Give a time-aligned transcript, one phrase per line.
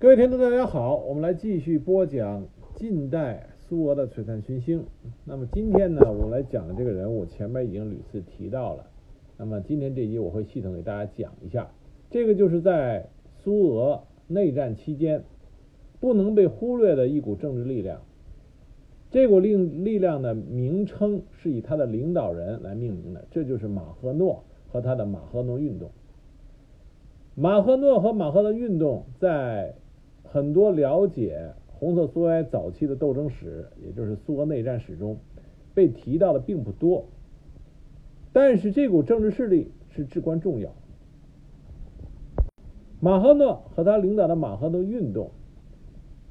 [0.00, 4.82] 各位听众，大家好，我们来继续播讲近代苏俄的璀璨群星。
[5.26, 8.86] 那么今天呢，我们来讲的这个人物，前面已经屡次提到了。
[9.36, 11.70] 那么今天这集我会系统给大家讲一下，
[12.08, 13.10] 这个就是在
[13.44, 15.22] 苏俄内战期间
[16.00, 18.00] 不能被忽略的一股政治力量。
[19.10, 25.90] 这股力力量的名称是以他的领导人来命名的，这就是马赫诺和他的马赫诺运动。
[27.34, 29.74] 马赫诺和马赫诺运动在
[30.24, 35.18] 很多了解红色苏维埃早期的斗争史，也就是苏俄内战史中，
[35.74, 37.06] 被提到的并不多。
[38.32, 40.70] 但是这股政治势力是至关重要。
[43.00, 45.30] 马赫诺和他领导的马赫诺运动，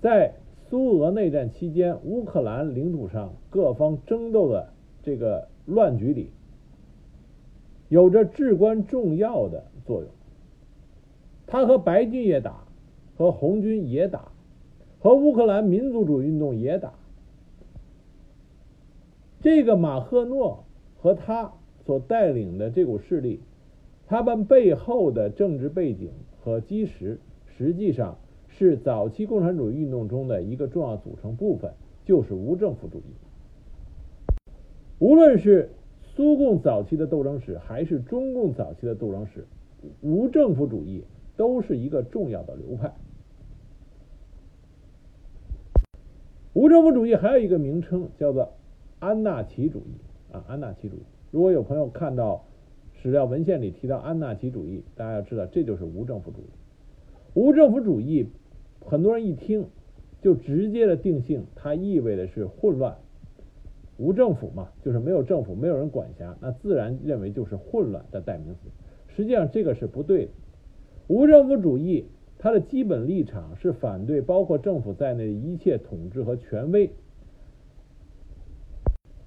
[0.02, 0.36] 在
[0.70, 4.72] 苏俄内战期间，乌克兰领土上各方争斗的
[5.02, 6.30] 这个乱局里，
[7.90, 10.10] 有着至关重要的作用。
[11.48, 12.69] 他和白军也打。
[13.20, 14.32] 和红军也打，
[15.02, 16.94] 和乌克兰民族主义运动也打。
[19.42, 20.64] 这个马赫诺
[20.96, 21.52] 和他
[21.86, 23.42] 所带领的这股势力，
[24.08, 27.20] 他们背后的政治背景和基石，
[27.58, 31.74] 实际上是早期共产主义运动中的一个重要组成部分，
[32.06, 34.32] 就是无政府主义。
[34.98, 35.72] 无论是
[36.16, 39.46] 苏共早期的斗争史，还是中共早期的斗争史，
[40.00, 41.04] 无政府主义
[41.36, 42.94] 都是一个重要的流派。
[46.60, 48.52] 无政府主义还有一个名称叫做
[49.00, 51.04] 安纳奇主义啊，安纳奇主义。
[51.32, 52.44] 如果有朋友看到
[53.02, 56.50] 史料文献里提到安纳奇主义，大家要知道这就是无政府主义。
[57.34, 58.28] 无政府主义，
[58.82, 59.68] 很多人一听
[60.22, 62.98] 就直接的定性，它意味的是混乱。
[63.96, 68.68] 无政府嘛，就是没有政府，没有人管辖，那自然认为就是混乱的代名词。
[69.16, 70.32] 实际上这个是不对的。
[71.08, 72.08] 无政府主义。
[72.42, 76.90] 他的基本立场是反对包括政府在内的一切统治和权威，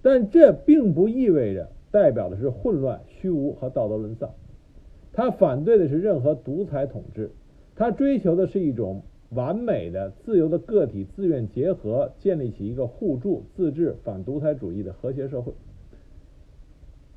[0.01, 4.31] 但这并不意味着代表的是混乱、虚无和道德沦丧。
[5.13, 7.33] 他反对的是任何独裁统治，
[7.77, 15.53] 他追求的是一种完美的、自由的个体自愿结合，建立起一个互助、自治、反独裁主义的和谐社会。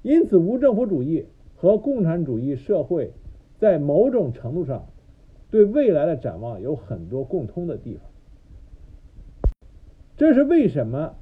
[0.01, 3.13] 因此，无政府主义和共产主义社会
[3.59, 4.87] 在某种程度上。
[5.55, 9.53] 对未来的展望有很多共通的地方，
[10.17, 11.15] 这是为什么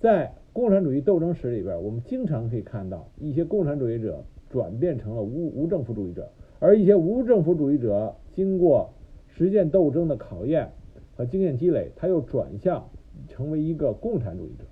[0.00, 6.28] 在共产主义斗争史里边，我们经常可以看到一些共产主义者转变成了无无政府主义者，
[6.58, 8.90] 而一些无政府主义者经过
[9.28, 10.72] 实践斗争的考验
[11.14, 12.84] 和经验积累，他又转向
[13.28, 14.64] 成为一个共产主义者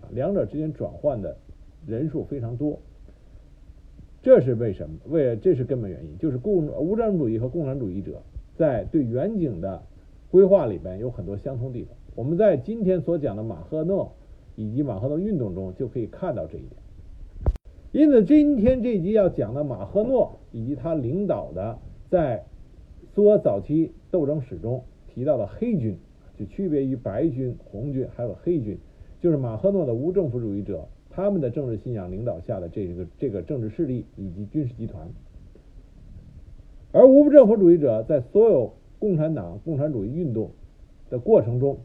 [0.00, 1.36] 啊，两者之间转换的
[1.86, 2.80] 人数非常多，
[4.22, 4.96] 这是为什么？
[5.10, 8.22] 为这是根本原因，就是共无政府主义和共产主义者。
[8.56, 9.82] 在对远景的
[10.30, 14.12] 规划里边有很多相通地方，我们在今天所讲的马赫诺
[14.56, 16.72] 以及马赫诺运动中就可以看到这一点。
[17.92, 21.78] 因此，今天这集要讲的马赫诺以及他领导的
[22.10, 22.44] 在
[23.14, 25.96] 苏俄早期斗争史中提到的黑军，
[26.36, 28.76] 就区别于白军、红军还有黑军，
[29.20, 35.08] 就是马赫诺的无政府主义者他们的政治信仰领导下的这个这个政治势力以及军事集团。
[36.94, 40.50] 而无政府主义者在所有共产党、共产主义运动
[41.10, 41.78] 的过程中，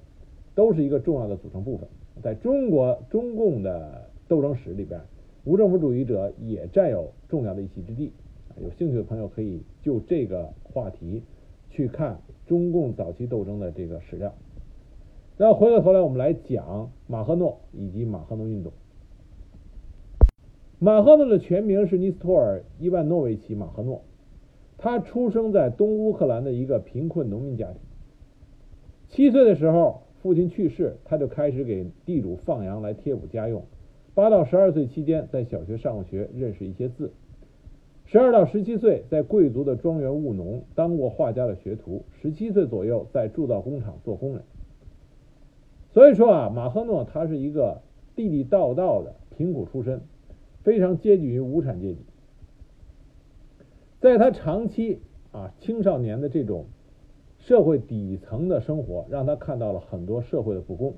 [0.53, 1.89] 都是一个重要的组成部分。
[2.21, 5.01] 在中国中共的斗争史里边，
[5.45, 8.11] 无政府主义者也占有重要的一席之地。
[8.61, 11.23] 有兴趣的朋友可以就这个话题
[11.71, 14.31] 去看中共早期斗争的这个史料。
[15.37, 18.71] 那回过头来，我们来讲马赫诺以及马赫诺运动。
[20.77, 24.03] 马赫诺的全名是尼斯托尔·伊万诺维奇·马赫诺。
[24.79, 27.75] 他出生在东乌克兰的一个贫困农民家庭。
[29.09, 33.63] 七岁的时候，父亲去世，他就开始给地主放羊来贴补家用。
[34.15, 37.11] 八到十二岁期间，在小学上过学，认识一些字。
[38.05, 42.05] 十二到十七岁，在贵族的庄园务农，当过画家的学徒。
[42.21, 44.43] 十七岁左右，在铸造工厂做工人。
[45.91, 47.81] 所以说啊，马赫诺他是一个
[48.15, 50.01] 地地道道的贫苦出身，
[50.63, 51.99] 非常接近于无产阶级。
[54.01, 55.01] 在他长期
[55.33, 56.67] 啊青少年的这种
[57.37, 60.95] 社会底层的生活，让他看到了很多社会的不公。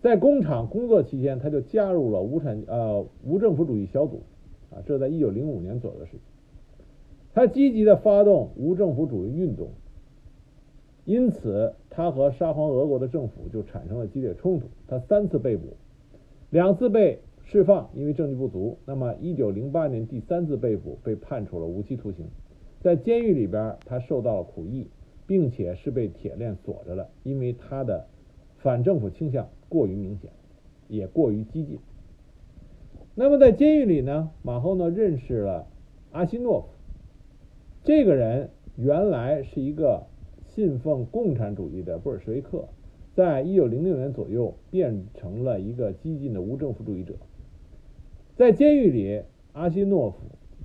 [0.00, 4.22] 在工厂工作期间，他就加入了无产呃无政府主义小组
[4.70, 6.20] 啊，这在一九零五年左右的事情。
[7.34, 9.70] 他积极的发动无政府主义运动，
[11.04, 14.68] 因此他和沙皇俄国的政府就产生了激烈冲突。
[14.86, 15.76] 他三次被捕，
[16.50, 17.20] 两次被。
[17.52, 18.78] 释放，因为证据不足。
[18.84, 22.28] 那么，一九零八年第三次被捕，被判处了无期徒刑。
[22.80, 24.86] 在监狱里边，他受到了苦役，
[25.26, 28.06] 并且是被铁链锁着的，因为他的
[28.58, 30.30] 反政府倾向过于明显，
[30.86, 31.80] 也过于激进。
[33.16, 35.66] 那么在监狱里呢，马赫诺认识了
[36.12, 36.68] 阿西诺夫，
[37.82, 40.06] 这个人原来是一个
[40.44, 42.68] 信奉共产主义的布尔什维克，
[43.12, 47.14] 在一九零六年左右变成了一个激进的无政府主义者。
[48.40, 49.22] 在监狱里，
[49.52, 50.16] 阿西诺夫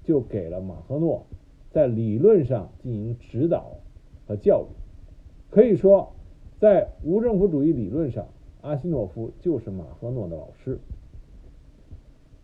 [0.01, 1.25] 就给了马赫诺
[1.71, 3.73] 在理论上进行指导。
[4.25, 4.67] 和教育，
[5.53, 6.15] 可以说，
[6.57, 8.29] 在无政府主义理论上，
[8.61, 10.79] 阿西诺夫就是马赫诺的老师。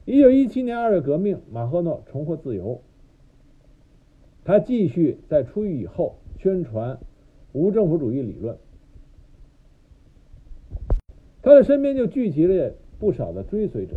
[0.04, 2.82] 一九一七年二月革命，马赫诺重获自由，
[4.44, 7.00] 他继续在出狱以后宣传
[7.54, 8.58] 无政府主义理论，
[11.42, 13.96] 他的身边就聚集了不少的追随者。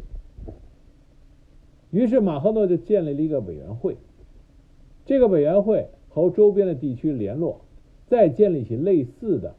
[1.95, 3.97] 于是马赫诺就建立了一个委员会，
[5.07, 7.63] 这个委员会和周边的地区联络。
[8.07, 9.55] 再建立起类似的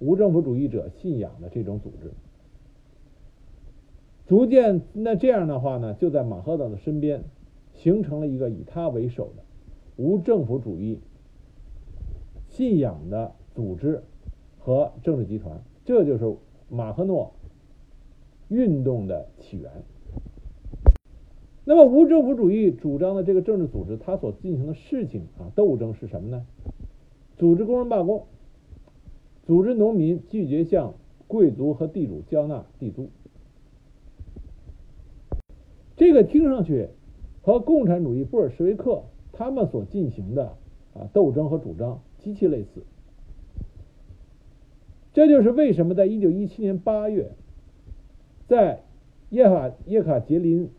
[0.00, 2.10] 无政府主义者信仰的这种组织，
[4.26, 7.22] 逐渐那这样的话呢，就在马赫诺的身边
[7.74, 9.44] 形成了一个以他为首的
[9.96, 10.98] 无政府主义
[12.48, 14.02] 信仰的组织
[14.58, 16.36] 和政治集团，这就是
[16.68, 17.32] 马赫诺
[18.48, 19.70] 运动的起源。
[21.64, 26.46] 那么，无政府主义主张的这个政治组织，它所进行的事情啊，斗争是什么呢？
[27.36, 28.26] 组织工人罢工，
[29.44, 30.94] 组织农民拒绝向
[31.26, 33.08] 贵族和地主交纳地租。
[35.96, 36.88] 这个听上去
[37.42, 40.56] 和共产主义布尔什维克他们所进行的
[40.94, 42.82] 啊斗争和主张极其类似。
[45.12, 47.32] 这就是为什么在一九一七年八月，
[48.46, 48.82] 在
[49.28, 50.70] 叶卡叶卡捷琳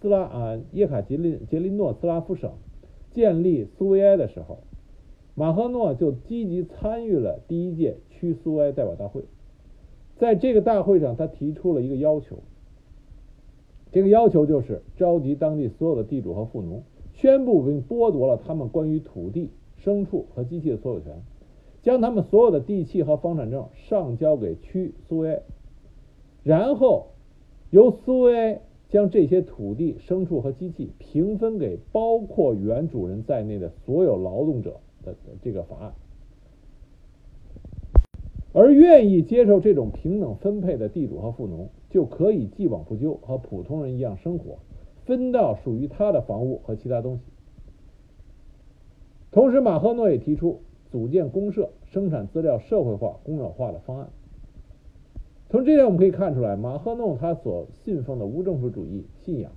[0.00, 2.52] 斯拉啊叶卡捷琳捷琳诺斯拉夫省
[3.12, 4.58] 建立苏维埃的时候。
[5.36, 9.22] 马赫诺就积极参与了第一届区苏维埃代表大会，
[10.18, 12.40] 在这个大会上，他提出了一个要求。
[13.90, 16.82] 这个要求就是召集当地所有的地主和富农，
[17.14, 19.50] 宣布并剥夺了他们关于土地、
[19.82, 21.22] 牲畜和机器的所有权，
[21.80, 25.42] 将他们所有的地契和房产证上交给区苏维埃，
[26.42, 27.06] 然后
[27.70, 34.80] 由苏维埃将这些土地、牲畜和机器平分给包括原主人在内的所有劳动者。
[35.02, 35.94] 的这个法案，
[38.52, 44.58] 而愿意接受这种平等分配的地主和富农，就可以既往不咎，和普通人一样生活，
[45.06, 47.22] 分到属于他的房屋和其他东西。
[49.30, 50.60] 同时，马赫诺也提出
[50.90, 54.10] 组建公社、生产资料社会化、公有化的方案。
[55.50, 59.52] 从这点我们可以看出来，马赫诺他所信奉的无政府主义信仰，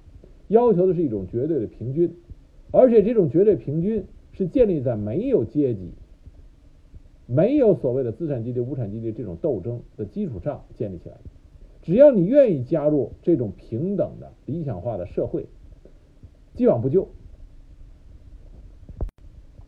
[0.50, 2.14] 要求的是一种绝对的平均，
[2.72, 4.06] 而且这种绝对平均。
[4.36, 5.92] 是建立在没有阶级、
[7.28, 11.18] 没有所谓的资产阶级、无产阶级这种斗争的基础上建立起来。
[11.84, 15.46] 只要你愿意加入这种平等的理想化的社会，
[16.56, 17.10] 既往不咎。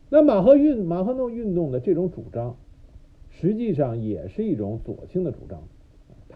[0.10, 2.58] 那马赫运马赫诺运动的这种主张，
[3.30, 5.62] 实际上也是一种左倾的主张，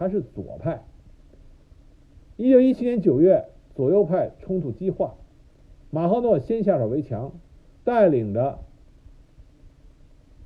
[0.00, 0.82] 他是左派。
[2.38, 3.44] 一九一七年九月，
[3.74, 5.16] 左右派冲突激化，
[5.90, 7.32] 马赫诺先下手为强。
[7.84, 8.60] 带领着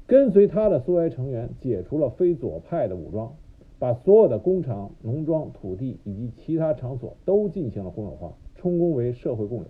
[0.07, 3.37] 跟随他的苏维埃成员解除了非左派的武装，
[3.79, 9.67] 把所有的工厂、农庄、土地以及其他场所都进行了公有化，充公为社会共有。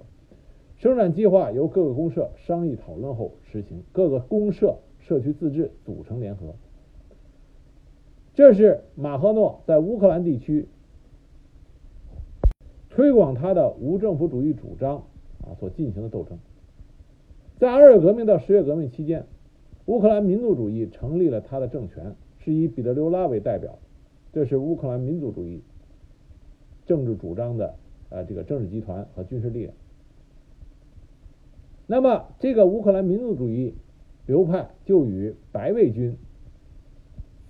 [0.76, 6.55] 生产计划由各个公社商议讨论后实行，各个公社社区自治组成联合。
[8.35, 10.67] 这是马赫诺在乌克兰地区
[12.91, 15.05] 推广他的无政府主义主张
[15.43, 16.38] 啊所进行的斗争。
[17.57, 19.26] 在二月革命到十月革命期间，
[19.87, 23.79] 乌克兰民族主义成立了他的政权，是以彼得留拉为代表，
[24.33, 25.62] 这是乌克兰民族主义
[26.87, 27.76] 政治主张的
[28.11, 29.75] 呃这个政治集团和军事力量。
[31.87, 33.75] 那么，这个乌克兰民族主义
[34.26, 36.17] 流派就与白卫军、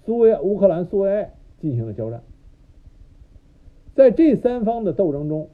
[0.04, 2.22] 苏维乌克兰苏维埃进行了交战。
[3.94, 5.50] 在这三方的斗争中，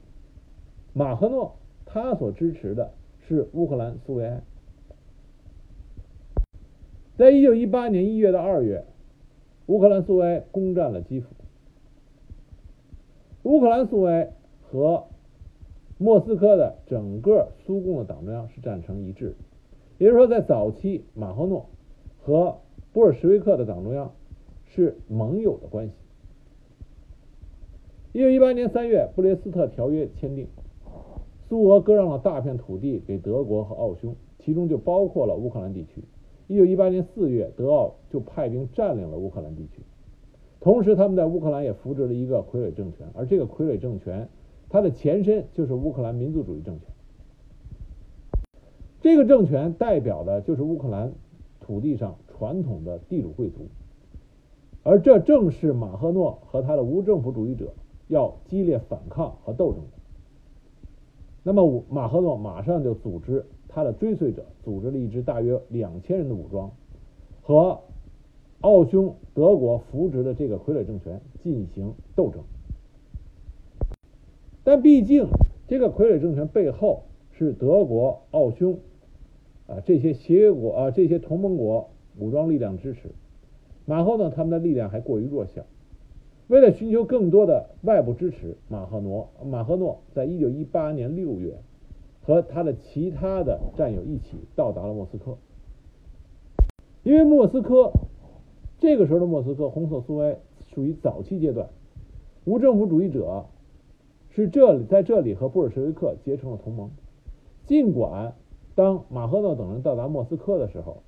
[0.92, 2.92] 马赫诺他所支持的。
[3.28, 4.42] 是乌克兰苏维埃，
[7.16, 8.84] 在一九一八年一月到二月，
[9.66, 11.28] 乌克兰苏维埃攻占了基辅。
[13.44, 15.04] 乌克兰苏维埃和
[15.96, 19.36] 莫斯科的整个苏共的党中央是战成一致，
[19.98, 21.70] 也就是说，在早期，马赫诺
[22.18, 22.58] 和
[22.92, 24.12] 布尔什维克的党中央
[24.74, 25.92] 是盟友的关系。
[28.12, 30.46] 一九一八年三月，布列斯特条约签订。
[31.48, 36.04] 苏俄割让了大片土地给德国和奥匈，其中就包括了乌克兰地区。
[36.46, 39.82] 一九一八年四月，德奥就派兵占领了乌克兰地区。
[40.60, 44.28] 同时，他们在乌克兰也扶植了一个傀儡政权，而这个傀儡政权，
[44.68, 46.86] 它的前身就是乌克兰民族主义政权。
[49.00, 51.12] 这个政权代表的就是乌克兰
[51.60, 53.68] 土地上传统的地主贵族，
[54.82, 57.72] 而这正是马赫诺和他的无政府主义者
[58.08, 59.90] 要激烈反抗和斗争的。
[61.42, 66.70] 那么，马赫诺马上就组织他的追随者，组织了一支大约两千人的武装，
[67.42, 67.80] 和
[68.60, 72.42] 奥匈德国扶植的这个傀儡政权进行斗争。
[74.64, 75.28] 但毕竟，
[75.66, 78.78] 这个傀儡政权背后是德国、奥匈。
[79.66, 83.12] 啊，这些协约国啊，这些同盟国武装力量支持，
[83.86, 85.64] 马赫呢，他们的力量还过于弱小。
[86.48, 91.58] 为了寻求更多的外部支持，马赫诺马赫诺在一九一八年六月，
[92.22, 95.38] 和他的其他的战友一起到达了莫斯科。
[97.02, 97.92] 因为莫斯科
[98.78, 100.38] 这个时候的莫斯科红色苏维埃
[100.74, 101.68] 属于早期阶段，
[102.44, 103.46] 无政府主义者
[104.30, 106.90] 是这里在这里和布尔什维克结成了同盟，
[107.66, 108.34] 尽管。
[108.76, 111.02] 当马赫诺等人到达莫斯科的时候，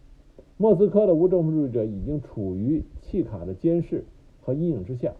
[0.63, 4.05] 莫斯科的无政府主义者已经处于契卡的监视
[4.41, 5.13] 和阴影之下。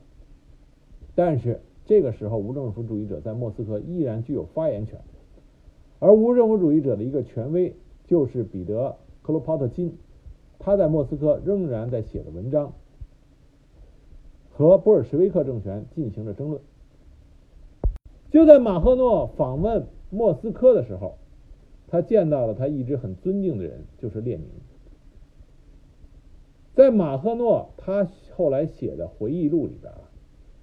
[1.17, 5.01] 但是这个时候，无政府主义者在莫斯科依然具有发言权，
[5.99, 7.75] 而无政府主义者的一个权威
[8.07, 8.91] 就是彼得·
[9.27, 9.97] 克罗帕特金，
[10.61, 12.75] 他在莫斯科仍然在写的文章，
[14.53, 16.63] 和布尔什维克政权进行着争论。
[18.31, 21.17] 就在马赫诺访问莫斯科的时候。
[21.89, 24.47] 他见到了他一直很尊敬的人，就是列宁。
[26.75, 30.11] 在马赫诺他后来写的回忆录里边啊，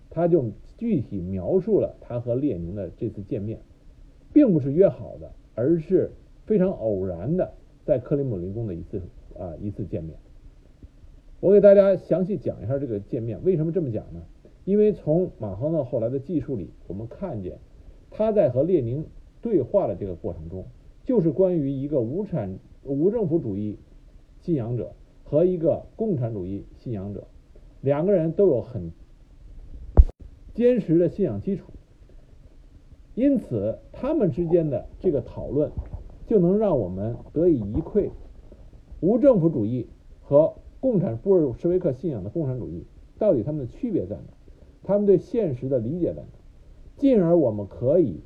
[0.09, 3.59] 他就具体描述了他和列宁的这次见面，
[4.33, 6.11] 并不是约好的，而是
[6.45, 7.53] 非常偶然的，
[7.85, 9.01] 在克里姆林宫的一次
[9.37, 10.17] 啊一次见面。
[11.39, 13.43] 我给大家详细讲一下这个见面。
[13.43, 14.23] 为什么这么讲呢？
[14.65, 17.59] 因为从马赫诺后来的记述里，我们看见
[18.09, 19.05] 他在和列宁
[19.41, 20.65] 对话的这个过程中。
[21.05, 23.79] 就是关于一个无产无政府主义
[24.41, 24.91] 信仰者
[25.29, 27.27] 和一个共产主义信仰者，
[27.81, 28.91] 两个人都有很
[30.55, 31.71] 坚实的信仰基础，
[33.13, 35.69] 因此他们之间的这个讨论
[36.25, 38.09] 就能让我们得以一窥
[39.01, 39.87] 无政府主义
[40.23, 42.87] 和共产布尔什维克信仰的共产主义
[43.19, 44.23] 到底他们的区别在哪，
[44.81, 46.27] 他们对现实的理解在哪，
[46.97, 48.21] 进而我们可以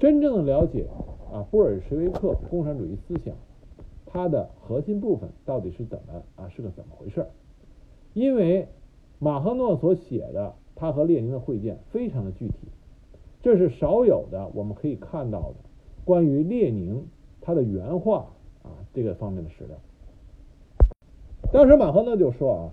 [0.00, 0.88] 真正的了解。
[1.30, 3.36] 啊，布尔什维克共产主义思想，
[4.10, 6.48] 它的核心部分到底是怎么啊？
[6.48, 7.26] 是个怎么回事？
[8.14, 8.66] 因为
[9.18, 12.54] 马赫诺所写的他和列宁的会见非常的具体，
[13.42, 15.56] 这是少有的我们可以看到的
[16.04, 17.06] 关于列宁
[17.40, 18.30] 他的原话
[18.62, 19.76] 啊这个方面的史料。
[21.52, 22.72] 当时马赫诺就说啊，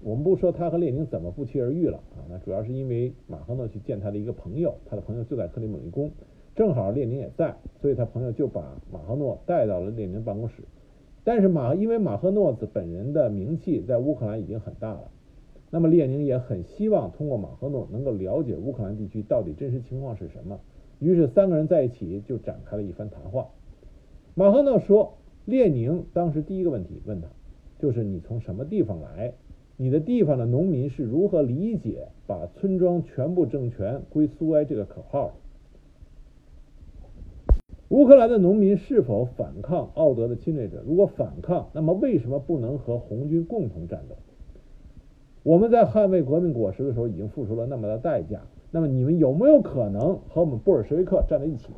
[0.00, 6.10] 我们不说他和列宁怎么不期而遇了啊，那主要是因为马赫诺去见他的一个朋友，他的朋友就在克里姆林宫。
[6.54, 10.62] 正好列宁也在，所以他朋友就把马赫诺带到了列宁办公室。
[11.26, 15.10] 但是马因为马赫诺子本人的名气在乌克兰已经很大了，
[15.72, 20.60] 那么列宁也很希望通过马赫诺能够了解乌克兰地区到底真实情况是什么。
[21.00, 23.48] 于是三个人在一起就展开了一番谈话。
[24.36, 25.14] 马赫诺说，
[25.46, 27.26] 列宁当时第一个问题问他，
[27.80, 29.32] 就是你从什么地方来？
[29.76, 35.34] 你的地方的农民是如何理解把村庄全部政权归苏维埃这个口号的？
[37.88, 40.82] 乌克兰的农民是否反抗奥德的侵略者？
[40.84, 44.16] 如果反抗，那么为什么不能和红军共同战斗？
[45.44, 51.68] 我们在捍卫革命果实的时候已经付出了那么大代价，那么你们有没有可能和我们布尔什维克站在一起？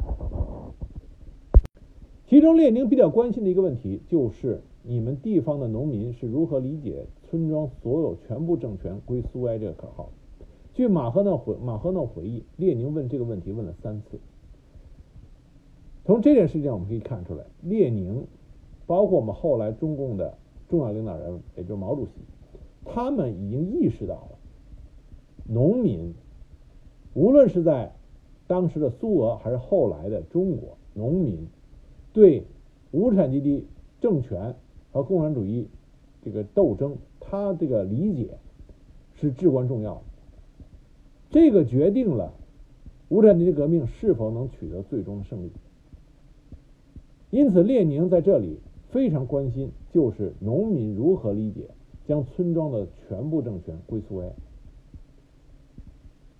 [2.26, 10.08] 其中，列宁比较关心的一个问题就是你们地方的农民是如何理解村庄所有全部政权归苏维埃这个口号？
[10.72, 14.18] 据马赫诺回马赫诺回忆，列宁问这个问题问了三次。
[16.08, 18.26] 从这件事情我们可以看出来，列宁，
[18.86, 22.12] 包括我们后来中共的重要领导人，也就是毛主席，
[22.86, 24.38] 他们已经意识到了，
[25.46, 26.14] 农民，
[27.12, 27.92] 无论是在
[28.46, 31.46] 当时的苏俄还是后来的中国，农民
[32.14, 32.46] 对
[32.90, 33.66] 无产阶级
[34.00, 34.54] 政权
[34.90, 35.68] 和共产主义
[36.22, 38.38] 这个斗争，他这个理解
[39.12, 40.02] 是至关重要的。
[41.28, 42.32] 这个决定了
[43.10, 45.52] 无产阶级革命是否能取得最终的胜利。
[47.30, 48.58] 因此，列宁在这里
[48.88, 51.68] 非常关心，就是农民如何理解
[52.06, 54.32] 将村庄的全部政权归苏维埃。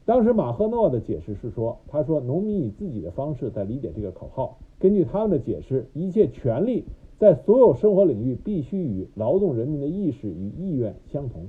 [0.07, 4.59] 当时马赫诺的解释是说：“他说，农民以自己的方式在理解这个口号。
[4.79, 6.85] 根据他们的解释，一切权力
[7.19, 11.49] 在所有生活领域必须与劳动人民的意识与意愿相同。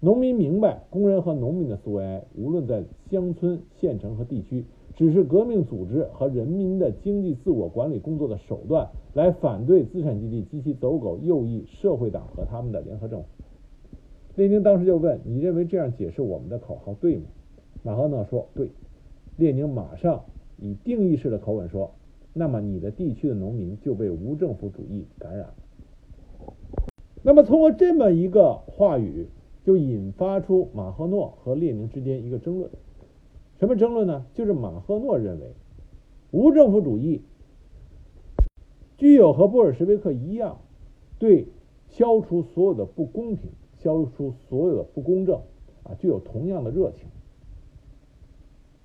[0.00, 4.64] 农民明白，工人和农民的苏维埃，无论在乡村、县城和地区，
[4.96, 13.26] 只是革命组织和人民的经济自我管理工作的手段，来反对资产阶级及其走狗右翼社会党和他们的联合政府。
[14.36, 17.22] 列宁当时就问：“你认为这样解释我们的口号对吗？”
[17.82, 18.70] 马赫诺说：“对。”
[19.36, 20.24] 列宁马上
[20.58, 21.92] 以定义式的口吻说
[22.34, 25.54] ：“那么你的地区的农民就被无政府主义感染了。”
[27.22, 29.28] 那么通过这么一个话语。
[29.62, 32.70] 就引发出马赫诺和列宁之间一个争论，
[33.60, 34.24] 什么争论呢？
[34.32, 35.52] 就是马赫诺认为，
[36.30, 37.20] 无政府主义
[38.96, 40.62] 具有和布尔什维克一样，
[41.18, 41.46] 对
[41.90, 45.42] 消除所有的不公平、消除所有的不公正
[45.82, 47.06] 啊，具有同样的热情，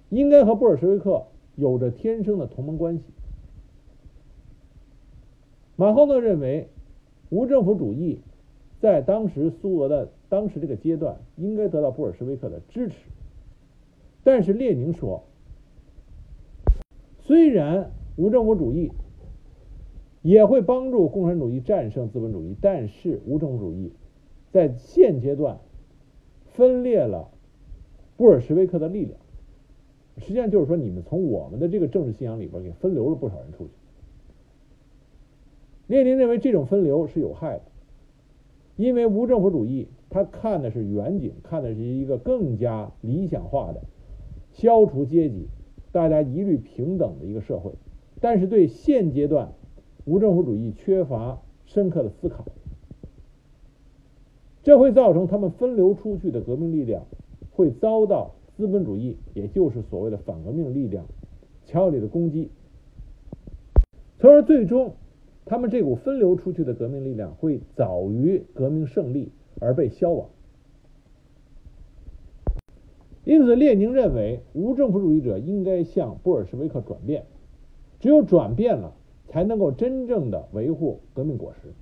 [0.09, 1.23] 应该和布尔什维克
[1.55, 3.03] 有着天生的同盟关系。
[5.77, 6.69] 马赫诺认为，
[7.29, 8.19] 无政府主义
[8.81, 10.11] 在当时苏俄的。
[10.27, 12.95] 当时这个阶段应该得到布尔什维克的支持，
[14.25, 15.23] 但是列宁说，
[17.19, 18.91] 虽然无政府主义
[20.23, 23.93] 也会帮助共产主义战胜资本主义，但是无政府主义
[24.49, 25.59] 在现阶段
[26.55, 27.29] 分裂了
[28.17, 29.19] 布尔什维克的力量，
[30.17, 33.73] 实际上就是说，你们从我们的这个政治信仰里边给分流了不少人出去。
[35.85, 37.65] 列宁认为这种分流是有害的，
[38.75, 39.87] 因为无政府主义。
[40.07, 43.81] 他看的是远景，看的是一个更加理想化的
[44.55, 45.47] 消除阶级、
[45.91, 47.73] 大家一律平等的一个社会，
[48.21, 49.53] 但是对现阶段
[50.05, 52.45] 无政府主义缺乏深刻的思考，
[54.63, 57.05] 这会造成他们分流出去的革命力量
[57.51, 61.05] 会遭到资本主义，也就是所谓的反革命力量
[61.65, 62.49] 强有力的攻击，
[64.17, 64.93] 从而最终
[65.43, 69.31] 他们这股分流出去的革命力量会早于革命胜利。
[69.61, 70.29] 而被消亡。
[73.25, 77.25] 因此，列宁认为无政府主义者应该向布尔什维克转变，
[77.99, 78.93] 只有转变了，
[79.27, 81.73] 才能够真正的维护革命果实。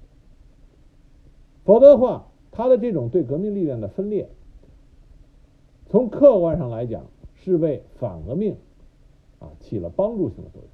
[1.63, 4.29] 否则的话，他的这种对革命力量的分裂，
[5.87, 8.55] 从客观上来讲是为反革命
[9.39, 10.69] 啊起了帮助性的作用。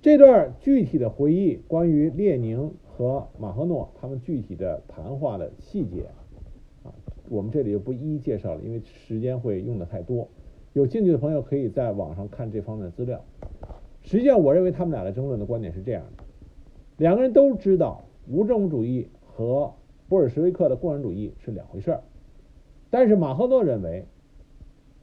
[0.00, 2.72] 这段具体的回忆关于列宁。
[2.98, 6.06] 和马赫诺他们具体的谈话的细节，
[7.30, 10.28] 我们这里就不一一介绍了，因为时间会用的太多。
[10.72, 13.24] 有兴趣的朋友可以在网上看这方面的资料。
[14.02, 16.24] 实际上，我认为他们俩的争论的观点是这样的：
[16.96, 19.72] 两个人都知道无政府主义和
[20.08, 22.02] 布尔什维克的共产主义是两回事儿，
[22.90, 24.06] 但是马赫诺认为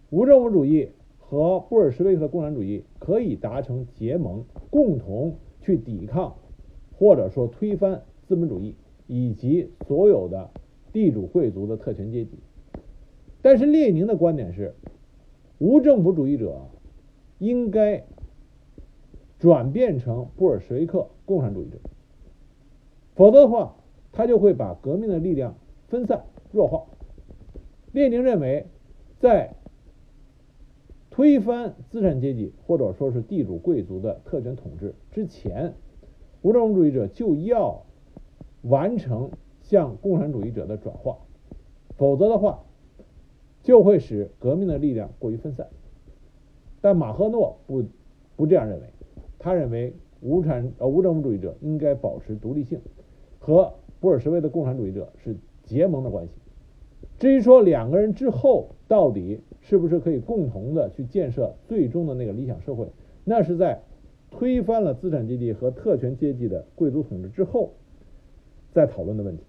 [0.09, 6.35] 无政府主义和布尔什维克的共产主义可以达成结盟，共同去抵抗。
[6.97, 8.73] 或者说推翻资本主义
[9.05, 10.49] 以及所有的
[10.95, 12.39] 地主贵族的特权阶级，
[13.41, 14.73] 但是列宁的观点是，
[15.57, 16.69] 无政府主义者
[17.37, 18.05] 应该
[19.37, 21.79] 转变成布尔什维克共产主义者，
[23.13, 23.75] 否则的话，
[24.13, 25.57] 他就会把革命的力量
[25.89, 26.85] 分散弱化。
[27.91, 28.67] 列宁认为，
[29.19, 29.53] 在
[31.09, 35.73] 推翻资产阶级或者说是地主贵族的特权统治之前。
[36.41, 37.83] 无政府主义者就要
[38.61, 39.31] 完成
[39.69, 41.17] 向共产主义者的转化，
[41.97, 42.63] 否则的话，
[43.61, 45.67] 就会使革命的力量过于分散。
[46.81, 47.83] 但马赫诺不
[48.35, 48.87] 不这样认为，
[49.37, 52.79] 他认为无产呃无政府主义者应该保持独立性，
[53.39, 56.33] 和布尔什维的共产主义者是结盟的关系。
[57.19, 62.87] 至于说两个人之后到底是不是可以共同的去建设最终的那个理想社会，
[63.23, 63.81] 那是在。
[64.31, 67.71] 推翻了资产阶级和特权阶级的贵族统治之后，
[68.73, 69.43] 再讨论的问题。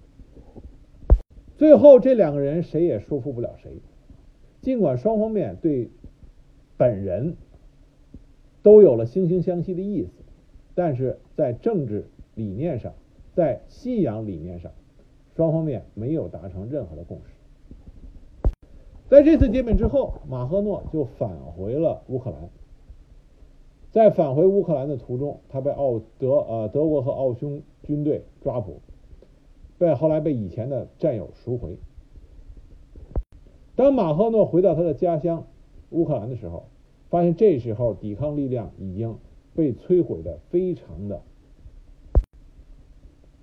[1.56, 3.72] 最后，这两个人谁也说服不了谁。
[4.60, 5.90] 尽管双方面对
[6.76, 7.36] 本人
[8.62, 10.10] 都有了惺惺相惜的意思，
[10.74, 12.92] 但是在政治理念上，
[13.32, 14.72] 在信仰理念上，
[15.34, 18.50] 双方面没有达成任何的共识。
[19.08, 22.50] 在这次见面之后，马赫诺就返回了乌克兰。
[23.92, 28.80] 在返回乌克兰的途中，他被奥德呃德国和奥匈军队抓捕，
[29.78, 31.78] 被后来被以前的战友赎回。
[33.74, 35.46] 当马赫诺回到他的家乡
[35.90, 36.68] 乌克兰的时候，
[37.08, 39.18] 发现这时候抵抗力量已经
[39.54, 41.22] 被摧毁的非常的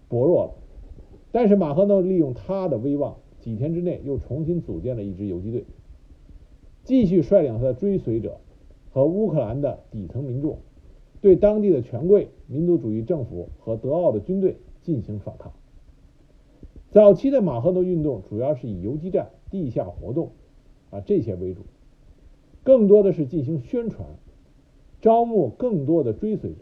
[0.08, 0.54] 薄弱了。
[1.32, 5.66] 但是马赫诺利用他的威望，几天之内又重新组建了一支游击队，
[6.84, 8.40] 继续率领他的追随者。
[8.92, 10.60] 和乌克兰的底层民众
[11.20, 15.52] 对当地的权贵、民族主义政府和德奥的军队进行反抗。
[16.94, 20.34] 早期的马赫诺运动主要是以游击战、地下活动
[20.92, 21.62] 啊这些为主，
[22.62, 24.08] 更多的是进行宣传，
[25.02, 26.60] 招募更多的追随者。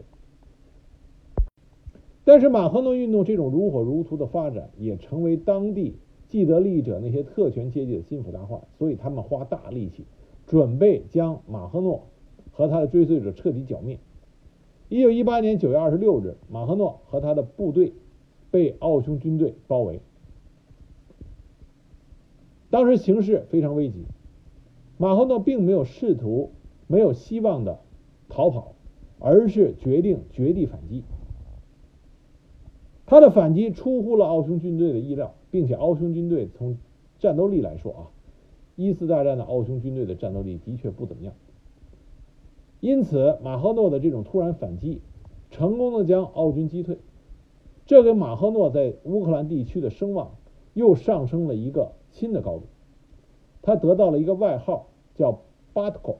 [2.24, 5.96] 但是马赫诺运动这种如火如荼的发展，也成为当地
[6.30, 10.06] 既得利益者那些特权阶级的心腹大患，所以他们花大力气
[10.46, 12.06] 准备将马赫诺
[12.52, 13.98] 和他的追随者彻底剿灭。
[14.88, 17.92] 一九一八年九月二十六日，马赫诺和他的部队
[18.50, 20.00] 被奥匈军队包围。
[22.72, 24.06] 当时形势非常危急，
[24.96, 26.52] 马赫诺并没有试图、
[26.86, 27.80] 没有希望的
[28.30, 28.72] 逃跑，
[29.18, 31.02] 而是决定绝地反击。
[33.04, 36.78] 他的反击出乎了奥匈军队的意料，并且奥匈军队从
[37.18, 38.02] 战斗力来说啊，
[38.74, 41.34] 一次大战的奥匈军队的战斗力的确不怎么样。
[42.80, 45.02] 因此，马赫诺的这种突然反击，
[45.50, 46.96] 成功的将奥军击退，
[47.84, 50.36] 这给马赫诺在乌克兰地区的声望
[50.72, 51.92] 又上升了一个。
[52.12, 52.66] 新的高度，
[53.62, 55.40] 他得到了一个外号，叫
[55.72, 56.16] 巴特科，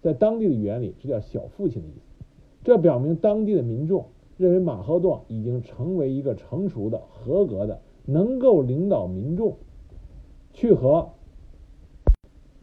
[0.00, 2.24] 在当地的语言里是叫小父亲的意思。
[2.64, 9.56] 这表明当地的民众认为马赫诺已经成为一个成熟的、合格的、能够领导民众
[10.52, 11.10] 去和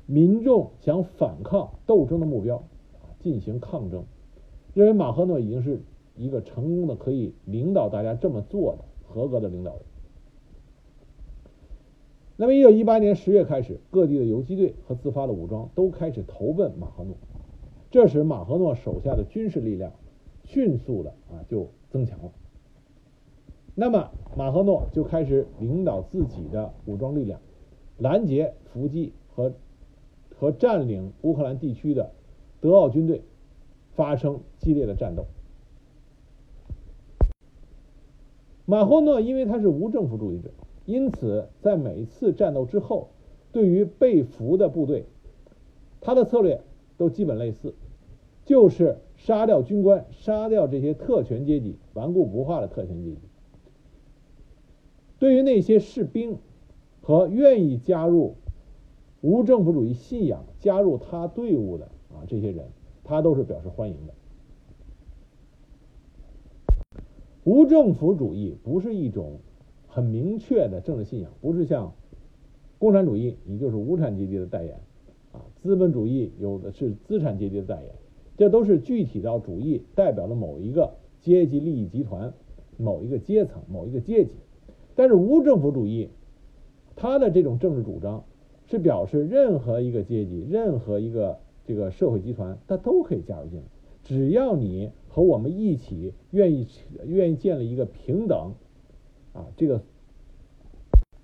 [0.05, 2.63] 民众想反抗斗争的目标
[3.19, 4.03] 进行抗争。
[4.73, 5.81] 认为马赫诺已经是
[6.15, 9.81] 一个成功的、可以领导大家这么做的合格的领导人。
[12.35, 17.15] 那么，一九一八年十月开始，各地的游击队和自发的武装都开始投奔马赫诺，
[17.91, 19.93] 这使马赫诺手下的军事力量
[20.43, 22.31] 迅速的啊就增强了。
[23.75, 27.39] 那么，马赫诺就开始领导自己的武装力量，
[27.99, 29.53] 拦截伏击和
[30.35, 32.11] 和占领乌克兰地区的
[32.59, 33.21] 德奥军队
[33.93, 35.27] 发生激烈的战斗。
[38.65, 40.49] 马赫诺因为他是无政府主义者。
[40.85, 43.07] 因此，在每次战斗之后，
[43.53, 45.05] 对于被俘的部队，
[46.01, 46.59] 他的策略
[46.97, 47.73] 都基本类似，
[48.43, 53.19] 就是杀掉军官，杀掉这些特权阶级、顽固不化的特权阶级。
[55.19, 56.37] 对于那些士兵
[57.01, 58.35] 和愿意加入
[59.21, 62.65] 无政府主义信仰、加入他队伍的啊这些人，
[63.05, 64.13] 他都是表示欢迎的。
[67.45, 69.39] 无政府主义不是一种。
[69.93, 71.93] 很明确的政治信仰，不是像
[72.79, 74.73] 共产主义，你就是无产阶级的代言
[75.31, 77.91] 啊；资本主义有的是资产阶级的代言，
[78.35, 82.33] 这都是具体到主义代表了某一个阶级利益集团、
[82.77, 84.31] 某一个阶层、某一个阶级。
[84.95, 86.09] 但是无政府主义，
[86.95, 88.25] 它的这种政治主张
[88.65, 93.65] 是表示任何一个阶级、任何一个这个社会集团，它都可以加入进来，
[94.03, 96.67] 只要你和我们一起愿意
[97.05, 98.53] 愿意建立一个平等。
[99.33, 99.81] 啊，这个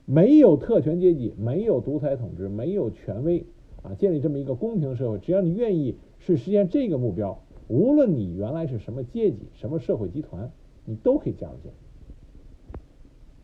[0.06, 3.45] 没有特权阶级，没有独裁统治，没有权威
[3.84, 10.52] 啊，建立这么一个公平社会，只要你愿意去实现这个目标，无论你原来是什么阶级、什么社会集团，
[10.86, 11.78] 你都可以加入进来。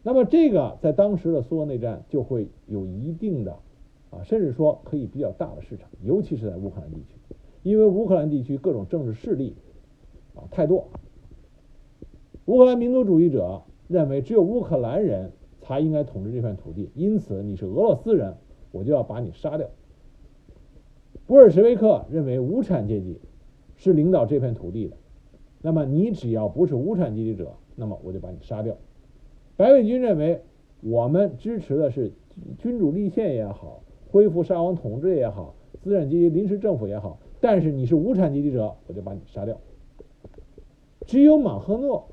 [0.01, 3.59] 那么这个在当时的苏俄内战就会有一定的
[4.09, 7.15] 啊，甚至说可以比较大的市场，尤其是在乌克兰地区，
[7.61, 9.55] 因为乌克兰地区各种政治势力
[10.33, 10.89] 啊太多，
[12.45, 13.61] 乌克兰民族主义者。
[13.87, 18.35] 认为只有乌克兰人才应该统治这片土地，因此你是俄罗斯人，
[18.71, 19.67] 我就要把你杀掉。
[21.27, 23.19] 布尔什维克认为无产阶级
[23.75, 24.97] 是领导这片土地的，
[25.61, 28.75] 那么你只要不是无产阶级者，那么我就把你杀掉。
[29.55, 30.41] 白卫军认为
[30.81, 32.11] 我们支持的是
[32.57, 39.59] 君主立宪也好，恢复沙皇统治也好，资产阶级临时政府也好，但是你是无产阶级者，我就把你杀掉。
[41.05, 42.07] 只有马赫诺。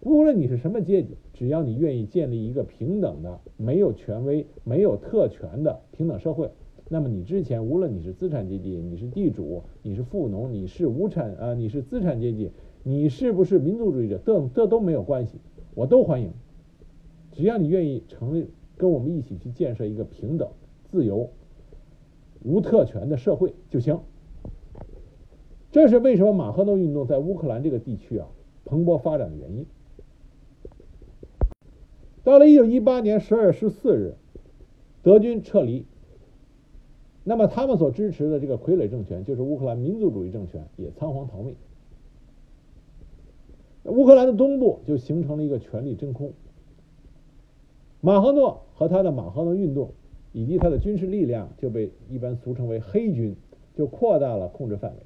[0.00, 6.50] 无论你是什么阶级，只要你愿意建立一个平等的、没有权威、没有特权的平等社会，
[6.88, 12.52] 那么你之前无论你是资产阶级，你是地主，你是富农，你是无产啊，你是资产阶级，
[12.84, 15.40] 你是不是民族主义者，这这都没有关系，
[15.74, 16.30] 我都欢迎。
[17.32, 20.48] 只要你愿意成为跟我们一起去建设一个平等、
[20.90, 21.30] 自由、
[22.44, 23.98] 无特权的社会就行。
[25.72, 28.28] 这是为什么马赫诺运动在乌克兰这个地区啊
[28.64, 29.66] 蓬勃发展的原因。
[32.28, 34.14] 到了一九一八年十二月十四日，
[35.02, 35.86] 德军撤离。
[37.24, 41.54] 那么他们所支持的这个傀儡政权，就是乌克兰民族主义政权，也仓皇逃命。
[43.84, 46.32] 乌克兰的东部就形成了一个权力真空。
[48.02, 49.92] 马赫诺和他的马赫诺运动，
[50.32, 53.36] 以及他的军事力量，就被一般俗称为黑军，
[53.74, 54.98] 就扩大了控制范围。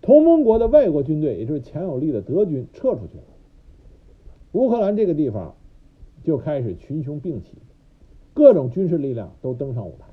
[0.00, 3.24] 同盟国的外国军队，也就是强有力的德军撤出去了，
[4.52, 5.54] 乌克兰这个地方
[6.22, 7.56] 就开始群雄并起，
[8.34, 10.06] 各种军事力量都登上舞台。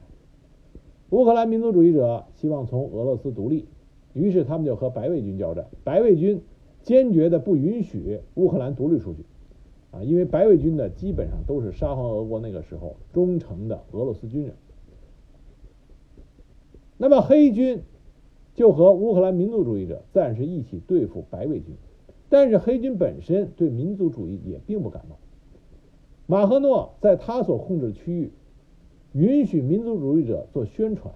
[1.10, 3.65] 乌克兰民族主义者希望从俄罗斯独立，
[4.13, 5.67] 于是他们就和白卫军交战。
[5.84, 6.41] 白卫军
[6.84, 9.25] 坚决的不允许乌克兰独立出去，
[9.91, 14.54] 啊，因为白卫军的基本上都是沙皇俄国那个时候忠诚的俄罗斯军人。
[16.97, 17.82] 那么黑军
[18.54, 21.75] 就和乌克兰民族主义者暂时一起对付白卫军，
[22.29, 25.17] 但是黑军本身对民族主义也并不感冒。
[26.27, 28.31] 马赫诺在他所控制的区域
[29.13, 31.11] 允许民族主义者做宣传。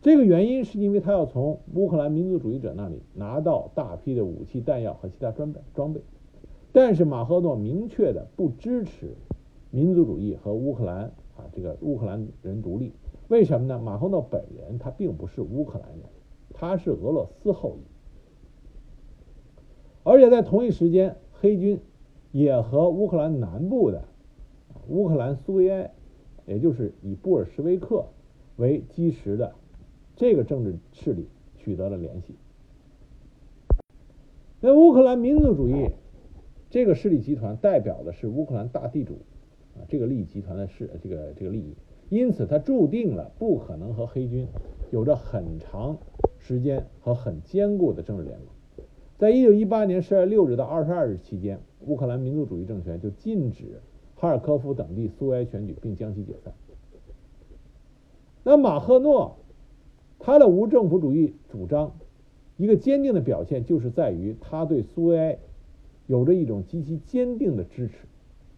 [0.00, 6.00] 这个原因是因为他要从乌克兰民族主义者那里拿到大批的武器弹药和其他装备装备，
[6.72, 9.14] 但是马赫诺明确的不支持
[9.70, 12.92] 民族主义和乌克兰啊这个乌克兰人独立，
[13.28, 13.78] 为什么呢？
[13.78, 16.06] 马赫诺本人他并不是乌克兰人，
[16.54, 17.82] 他是俄罗斯后裔，
[20.10, 21.78] 而且在同一时间，黑军
[22.32, 24.02] 也和乌克兰南部的
[24.88, 25.92] 乌克兰苏维埃，
[26.46, 28.06] 也就是以布尔什维克
[28.56, 29.54] 为基石的。
[30.16, 32.34] 这个政治势力取得了联系。
[34.60, 35.90] 那乌克兰民族主义
[36.70, 39.20] 这个势力集团代表的是乌克兰大地主
[39.76, 41.76] 啊这个利益集团的势这个这个利益，
[42.08, 44.48] 因此它注定了不可能和黑军
[44.90, 45.98] 有着很长
[46.40, 48.48] 时间和很坚固的政治联盟。
[49.20, 53.82] 在一九一八年十二月六日到二十二日期间，乌克兰民族主义政权就禁止
[54.14, 56.54] 哈尔科夫等地苏维埃选举，并将其解散。
[58.42, 59.36] 那马赫诺。
[60.22, 61.96] 他的无政府主义主张，
[62.58, 65.38] 一个坚定的表现就是在于他对苏维埃
[66.06, 67.94] 有着一种极其坚定的支持，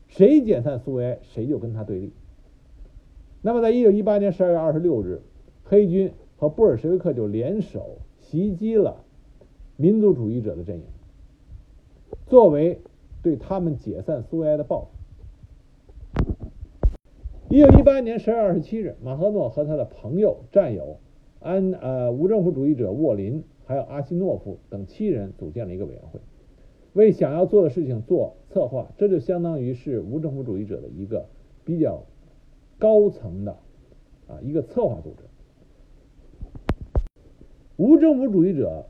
[0.08, 2.12] 谁解散苏维埃，谁就跟他对立。
[3.42, 5.22] 那么，在一九一八年十二月二十六日，
[5.62, 9.04] 黑军和布尔什维克就联手袭击了
[9.82, 10.84] 民族主义者的阵营，
[12.28, 12.78] 作为
[13.20, 14.86] 对他们解散苏维埃的报复。
[17.48, 20.98] 一九一八年十月二十七日，马赫诺和他的朋友、战友。
[21.40, 26.20] 安呃无政府主义者沃林还有阿西诺夫等七人组建了一个委员会，
[26.92, 31.26] 为想要做的事情做策划，这就相当于是无政府主义者的一个
[31.64, 32.04] 比较
[32.78, 33.56] 高层的
[34.28, 35.24] 啊一个策划组织。
[37.76, 38.86] 无政府主义者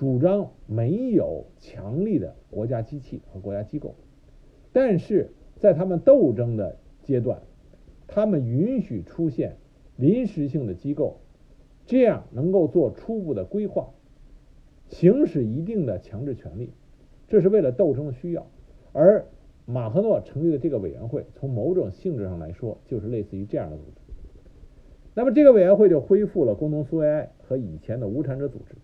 [0.00, 3.94] 主张没有强力的国家机器和国家机构，
[4.72, 7.42] 但是在他们斗争的阶段，
[8.06, 9.58] 他们允许出现
[9.96, 11.18] 临时性的机构。
[11.84, 13.90] 这样能够做初步的规划，
[14.88, 16.70] 行使一定的强制权利，
[17.28, 18.46] 这是为了斗争的需要。
[18.94, 19.26] 而
[19.66, 24.00] 马赫诺成立的这个委员会，从某种性质上来说，就是类似于这样的组织。
[25.12, 28.74] 那么这个委员会就恢复了工农苏维埃和以前的无产者组织。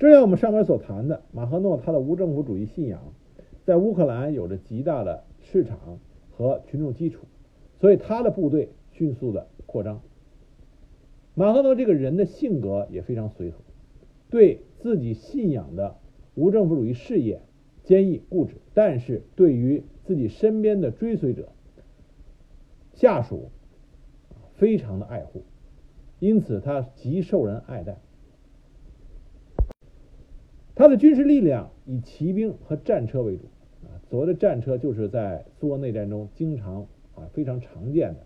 [0.00, 3.12] 正像我们上面所谈的，马赫诺他的无政府主义信仰，
[3.66, 5.98] 在乌克兰有着极大的市场
[6.30, 7.26] 和群众基础，
[7.80, 10.00] 所以他的部队迅速的扩张。
[11.34, 13.58] 马赫诺这个人的性格也非常随和，
[14.30, 15.96] 对自己信仰的
[16.34, 17.42] 无政府主义事业
[17.84, 21.50] 坚毅固执，但是对于自己身边的追随者、
[22.94, 23.50] 下属
[24.54, 25.42] 非常的爱护，
[26.20, 27.98] 因此他极受人爱戴。
[30.80, 33.44] 他的军事力量以骑兵和战车为主
[33.82, 38.20] 啊，所谓的战车就是在苏俄内战中经常啊非常常见的。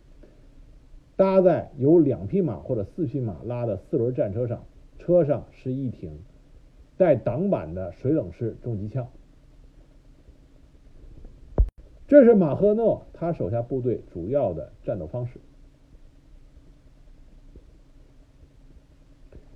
[1.17, 4.64] 搭在由两匹马或者四匹马拉的四轮战车上，
[5.01, 6.21] 车上是一挺
[6.97, 9.09] 带挡板的水冷式重机枪。
[12.07, 15.40] 这是马赫诺他手下部队主要的战斗方式。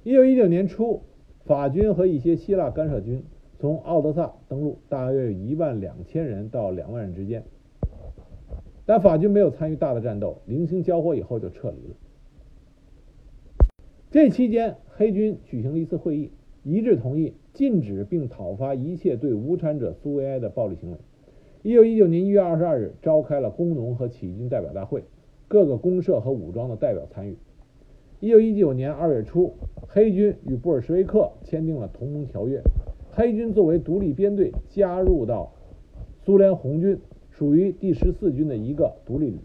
[0.03, 1.05] 一九一九年初，
[1.49, 3.25] 法军和一些希腊干涉军
[3.59, 7.43] 从奥德萨登陆，大约有一万两千人到两万人之间。
[8.85, 11.97] 但法军没有参与大的战斗，零星交火以后就撤离了。
[14.11, 16.33] 这期间，黑军举行了一次会议，
[16.65, 20.99] 一致同意禁止并讨伐一切对无产者苏维埃的暴力行为。
[21.63, 25.03] 一九一九年一月二十二日，召开了工农和起义军代表大会，
[25.49, 27.39] 各个公社和武装的代表参与。
[28.21, 29.55] 一九一九年二月初，
[29.87, 32.61] 黑军与布尔什维克签订了同盟条约，
[33.13, 35.53] 黑军作为独立编队加入到
[36.25, 36.99] 苏联红军。
[37.31, 39.39] 属于第十四军的一个独立旅。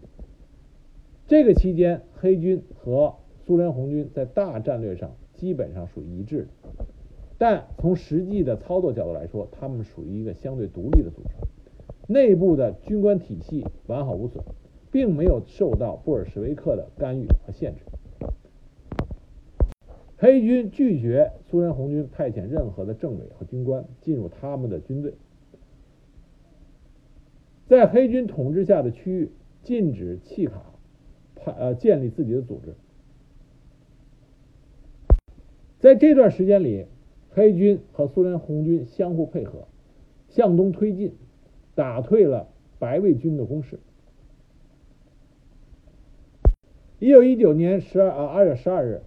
[1.28, 3.14] 这个期间，黑军和
[3.46, 6.84] 苏联红军在大战略上基本上属于一致的，
[7.38, 14.42] 但从实际的操作角度来说，他们属于一个相对独立的组织，内部的军官体系完好无损，
[14.90, 17.82] 并没有受到布尔什维克的干预和限制。
[20.24, 25.12] 黑军拒绝苏联红军派遣任何的政委和军官进入他们的军队，
[27.66, 29.30] 在黑军统治下的区域
[29.62, 30.62] 禁止契卡
[31.34, 32.74] 派呃建立自己的组织。
[35.78, 36.86] 在这段时间里，
[37.28, 39.68] 黑军和苏联红军相互配合，
[40.30, 41.12] 向东推进，
[41.74, 43.78] 打退了白卫军的攻势。
[46.98, 49.02] 一九一九年十二啊二月十二日。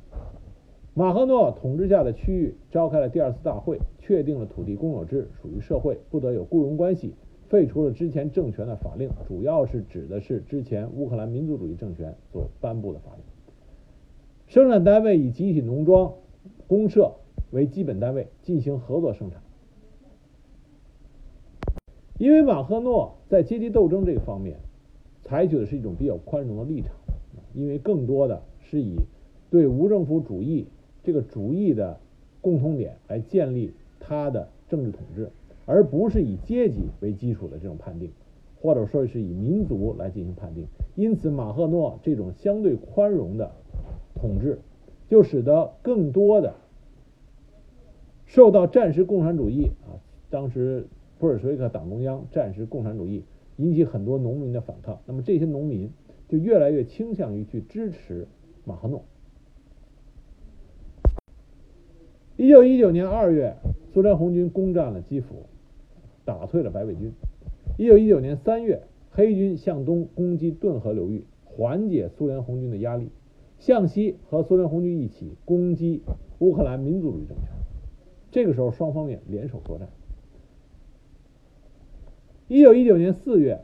[0.98, 7.14] 马赫诺统治下的区域召开了第二次大会，确定了土地公有制属于社会，不得有雇佣关系，
[7.50, 13.24] 废除了之前政权的法令，主要是指的是之前乌克兰民族主义政权所颁布的法令。
[14.48, 16.12] 生产单位以集体农庄、
[16.66, 17.12] 公社
[17.52, 19.40] 为基本单位进行合作生产。
[22.18, 24.58] 因为马赫诺在阶级斗争这个方面
[25.22, 26.90] 采取的是一种比较宽容的立场，
[27.54, 28.96] 因为更多的是以
[29.52, 30.66] 对无政府主义。
[31.08, 31.98] 这个主义的
[32.42, 35.32] 共通点来建立他的政治统治，
[35.66, 38.12] 而不是以阶级为基础的这种判定，
[38.60, 40.68] 或者说是以民族来进行判定。
[40.96, 43.50] 因此，马赫诺这种相对宽容的
[44.16, 44.60] 统治，
[45.08, 46.56] 就使得更多的
[48.26, 49.96] 受到战时共产主义啊，
[50.30, 50.88] 当时
[51.20, 53.24] 布尔什维克党中央战时共产主义
[53.56, 55.90] 引起很多农民的反抗，那么这些农民
[56.28, 58.28] 就越来越倾向于去支持
[58.66, 59.06] 马赫诺。
[62.38, 63.56] 一九一九年二月，
[63.92, 65.48] 苏联红军攻占了基辅，
[66.24, 67.12] 打退了白卫军。
[67.78, 73.08] 一九一九年三月，黑军向东攻击顿河流域，缓解苏联红军的压力；
[73.58, 76.04] 向西和苏联红军一起攻击
[76.38, 77.48] 乌克兰民族主义政权。
[78.30, 79.90] 这个时候，双方面联手作战。
[82.48, 83.62] 一九一九年四月，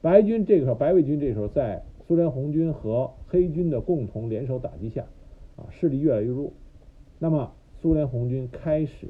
[0.00, 5.04] 白军这个时候，白卫军这时候在苏联红军和黑军的共同联手打击下，
[5.56, 6.50] 啊，势力越来越弱。
[7.18, 7.52] 那么。
[7.84, 9.08] 苏联红军开始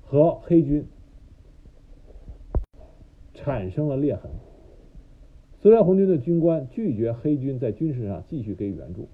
[0.00, 0.86] 和黑军
[3.34, 4.30] 产生了裂痕。
[5.60, 9.08] 苏联红军的军官拒绝黑军在军事上继续给予援助，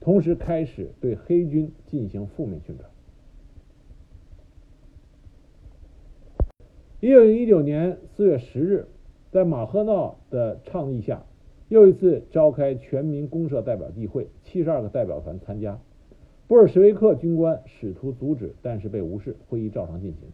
[0.00, 2.90] 同时开始对黑军进行负面宣传。
[7.00, 8.86] 一九一九年四月十日，
[9.30, 11.24] 在马赫诺的倡议下，
[11.70, 15.80] 又一次召开全民公社代表例会，七十二个代表团参加。
[16.48, 19.36] 布尔什维克军官试图阻止，但是被无视。
[19.48, 20.28] 会议照常进行。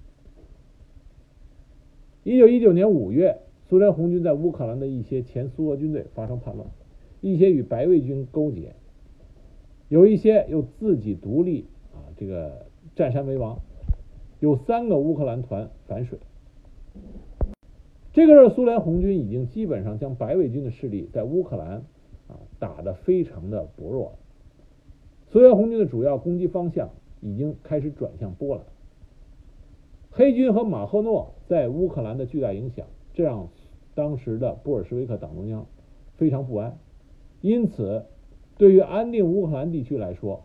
[2.25, 6.69] 一九一九年五月，苏联红军在乌克兰的一些前苏俄军队发生叛乱，
[7.21, 8.75] 一些与白卫军勾结，
[9.89, 12.67] 有一些又自己独立啊，这个
[12.97, 13.61] 占山为王。
[14.41, 16.19] 有三个乌克兰团反水。
[18.13, 21.85] 这个时候，苏联红军已经基本上将白卫军的势力在乌克兰
[22.29, 24.19] 啊打得非常的薄弱了。
[25.31, 26.89] 苏联红军的主要攻击方向
[27.21, 28.65] 已经开始转向波兰，
[30.11, 33.49] 黑军和马赫诺在乌克兰的巨大影响，这让
[33.95, 35.67] 当时的布尔什维克党中央
[36.17, 36.79] 非常不安。
[37.43, 38.07] 因此，
[38.57, 40.45] 对于安定乌克兰地区来说，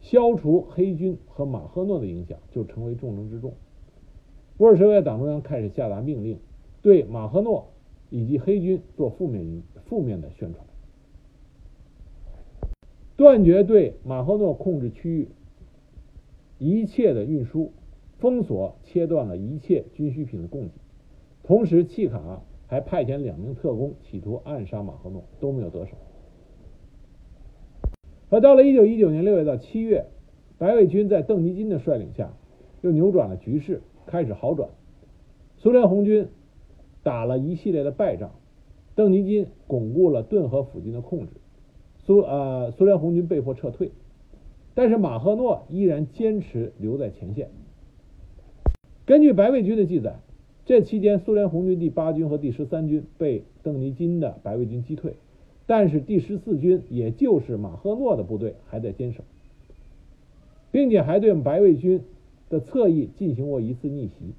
[0.00, 3.54] 消除黑军和马赫诺的影响就成为重中之重。
[4.56, 6.40] 布尔什维克党中央开始下达命令，
[6.82, 7.68] 对马赫诺
[8.10, 10.66] 以及黑军做负面负面的宣传。
[13.16, 15.28] 断绝对马赫诺控制区域
[16.58, 17.72] 一切的运输，
[18.18, 20.70] 封锁切断了一切军需品的供给。
[21.44, 25.96] 同时，契卡还派遣两名特工企图暗杀马赫诺，都没有得手。
[28.30, 30.06] 而到了一九一九年六月到七月，
[30.58, 32.34] 白卫军在邓尼金的率领下
[32.80, 34.70] 又扭转了局势，开始好转。
[35.56, 36.28] 苏联红军
[37.04, 38.32] 打了一系列的败仗，
[38.96, 41.32] 邓尼金巩固了顿河附近的控制。
[42.06, 43.90] 苏呃，苏联红军被迫撤退，
[44.74, 47.48] 但是马赫诺依然坚持留在前线。
[49.06, 50.20] 根据白卫军的记载，
[50.66, 55.16] 这期间苏联红军第八军和第十三军被邓尼金的白卫军击退，
[55.66, 59.24] 但是第十四军，也就是马赫诺的部队还在坚守，
[60.70, 62.02] 并且还对白卫军
[62.50, 64.34] 的侧翼进行过一次逆袭。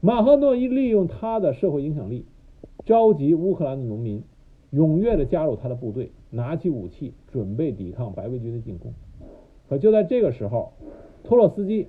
[0.00, 2.24] 马赫诺一利用他的社会影响力，
[2.84, 4.22] 召集乌克兰的农民。
[4.74, 8.92] 踊跃地加入他的部队，拿起武器准备抵抗白卫军的进攻。
[9.68, 10.72] 可就在这个时候，
[11.22, 11.86] 托洛斯基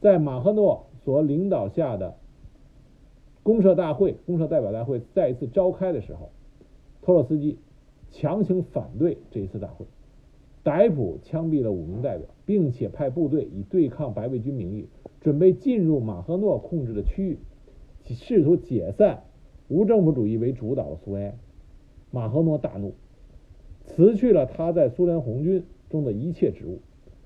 [0.00, 2.14] 在马赫诺所领导下的
[3.42, 6.30] 公社大会、公社代表大会再一次召开的时候，
[7.02, 7.58] 托洛斯基
[8.12, 9.86] 强行反对这一次大会，
[10.62, 14.88] 逮捕枪毙了五名代表，并且派部队以对抗白卫军名义，
[15.20, 17.38] 准备进入马赫诺控制的区域，
[18.14, 19.24] 试图解散
[19.68, 21.34] 无政府主义为主导的苏维埃。
[22.12, 22.92] 马赫诺大怒，
[23.86, 26.78] 辞去了他在苏联红军中的一切职务，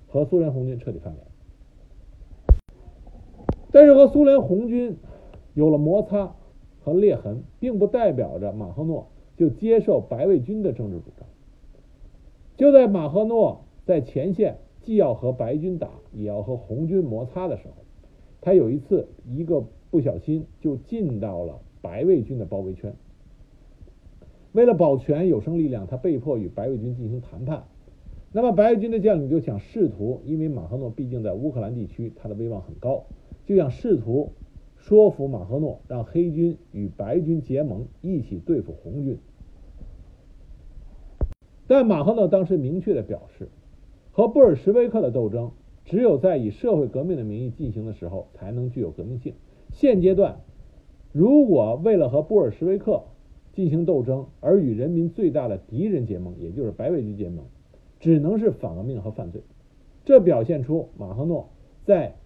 [0.06, 1.26] 和苏联红军彻底翻脸。
[3.72, 4.96] 但是和苏联红军
[5.54, 6.36] 有了摩擦
[6.80, 11.26] 和裂痕，并不代表着马赫诺就接受白卫军的政治主张。
[12.56, 17.74] 就在马赫诺在前线既要和白军打，也要和红军摩擦的时候，
[18.40, 22.94] 他有一次一个不小心就进到了白卫军的包围圈。
[24.56, 27.64] 为了保全有生力量，他被迫与白卫军进行谈判。
[28.32, 33.04] 那么白卫军的将领就想试图，因为马赫诺毕竟在乌克兰地区，他的威望很高，
[33.44, 34.32] 就想试图
[34.78, 39.18] 说服马赫诺，让黑军与白军结盟，一起对付红军。
[41.66, 43.50] 但马赫诺当时明确的表示，
[44.10, 45.50] 和布尔什维克的斗争，
[45.84, 49.34] 只有在以社会革命的名义进行的时候，才能具有革命性。
[49.70, 50.40] 现阶段，
[51.12, 53.02] 如果为了和布尔什维克，
[53.56, 57.46] 进行斗争，而与人民最大的敌人结盟，也就是白卫军结盟，
[57.98, 59.40] 只能是反革命和犯罪。
[60.04, 61.48] 这表现出马赫诺
[61.86, 62.16] 在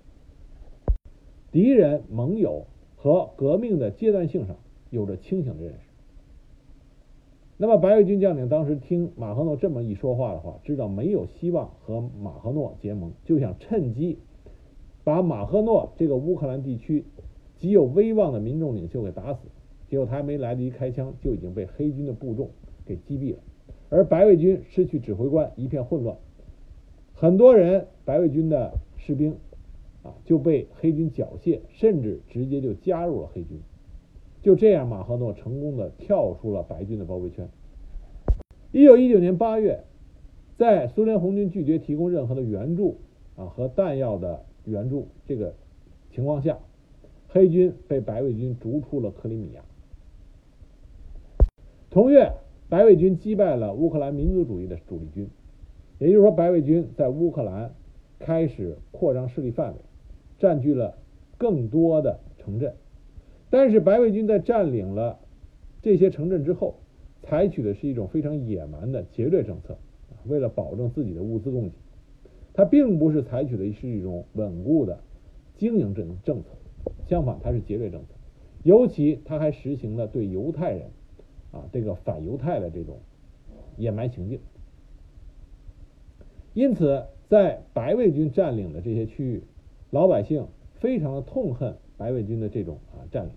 [1.53, 2.67] 敌人、盟友
[2.97, 4.57] 和革命的阶段性上
[4.91, 5.79] 有着清醒的认识。
[7.57, 14.19] 那么，白卫军将领当时听马赫诺这么一说话的话，知道没有希望和马赫诺结盟，就想趁机
[15.05, 17.05] 把马赫诺这个乌克兰地区
[17.57, 19.47] 极有威望的民众领袖给打死。
[19.91, 22.49] 结果他还没来得及开枪，就已经被黑军的部众
[22.87, 23.41] 给击毙了。
[23.89, 26.17] 而白卫军失去指挥官，一片混乱，
[27.13, 29.37] 很多人白卫军的士兵
[30.05, 33.59] 啊就被黑军缴械，甚至直接就加入了黑军。
[34.43, 37.49] 就这样，马赫诺成功的跳出了白军的包围圈。
[38.71, 39.83] 一九一九年八月，
[40.57, 42.99] 在苏联红军拒绝提供任何的援助
[43.35, 45.57] 啊和弹药的援助这个
[46.13, 46.61] 情况下，
[47.27, 49.65] 黑军被白卫军逐出了克里米亚。
[51.91, 52.35] 同月，
[52.69, 55.29] 白卫军击败了乌克兰民族主义的主力军，
[55.99, 57.75] 也就是说，白卫军在乌克兰
[58.21, 59.81] 开始扩张势力范围，
[60.39, 60.97] 占据了
[61.37, 62.75] 更多的城镇。
[63.51, 65.19] 但是，白卫军在占领了
[65.83, 66.77] 这些城镇之后，
[67.23, 69.77] 采取的是一种非常野蛮的劫掠政策，
[70.29, 71.73] 为了保证自己的物资供给，
[72.53, 75.01] 它并不是采取的是一种稳固的
[75.57, 76.51] 经营政政策，
[77.09, 78.15] 相反，它是劫掠政策，
[78.63, 80.89] 尤其它还实行了对犹太人。
[81.53, 82.99] 啊，这个反犹太的这种
[83.77, 84.41] 野蛮行径，
[86.55, 89.43] 因此在白卫军占领的这些区域，
[89.91, 93.33] 老百姓非常的痛恨白卫军的这种啊占领。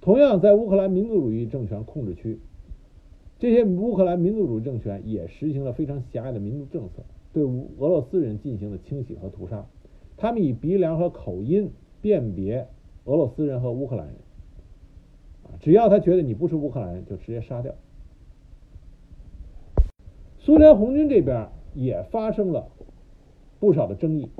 [0.00, 2.38] 同样，在乌克兰民族主义政权控制区，
[3.38, 7.02] 这些乌克兰民族主义政权也实行了非常狭隘的民族政策，
[7.32, 9.66] 对俄罗斯人进行了清洗和屠杀。
[10.16, 12.68] 他们以鼻梁和口音辨别
[13.04, 14.16] 俄罗斯人和乌克兰人。
[15.60, 17.74] 只要他觉得你不是乌克兰人，就直接杀掉。
[20.38, 22.68] 苏联红军这边也发生了
[23.60, 24.30] 不少的争议，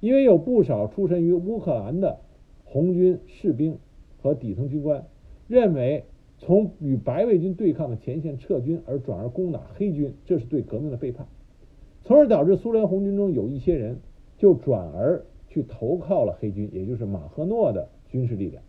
[0.00, 2.18] 因为有不少出身于乌克兰的
[2.64, 3.78] 红军士兵
[4.22, 5.04] 和底层军官
[5.46, 6.04] 认为，
[6.38, 11.26] 从与白卫军对抗的前线撤军而转而攻打黑军，这是对革命的背叛，
[12.02, 13.98] 从而导致苏联红军中有一些人
[14.38, 18.62] 就转而去投靠了黑军，也就是马赫诺的军事力量。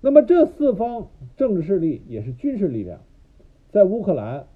[0.00, 3.00] 那么这四方政治势力也是军事力量，
[3.70, 4.46] 在乌克兰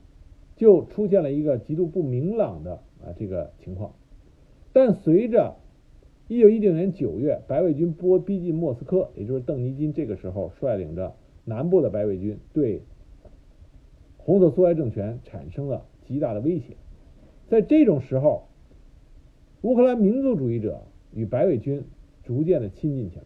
[0.57, 3.93] 就出现了一个极度不明朗的啊这个情况。
[4.73, 5.57] 但随着
[6.29, 11.15] 一九一九年九月白卫军波逼近莫斯科，也就是邓尼金这个时候率领着
[11.45, 12.83] 南部的白卫军对
[14.17, 16.77] 红色苏维埃政权产生了极大的威胁。
[17.49, 18.49] 在这种时候，
[19.61, 20.81] 乌克兰民族主义者
[21.13, 21.85] 与白卫军
[22.23, 23.25] 逐渐的亲近起来。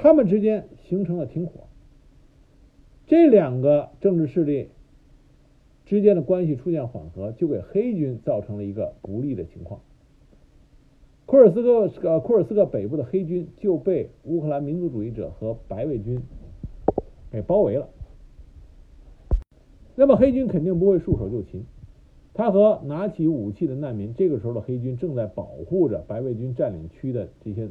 [0.00, 1.64] 他们之间形成了停火，
[3.08, 4.68] 这两个政治势力
[5.84, 9.80] 之间的关系出现缓和，就给黑军造成了一个不利的情况。
[11.26, 16.22] 库尔斯克呃库尔斯克北部的黑军就被乌克兰民族主义者和白卫军
[17.32, 17.88] 给包围了。
[19.96, 21.64] 那么黑军肯定不会束手就擒，
[22.34, 27.68] 他和拿起武器的难民，这个时候的黑军正在保护着白卫军占领区的这些。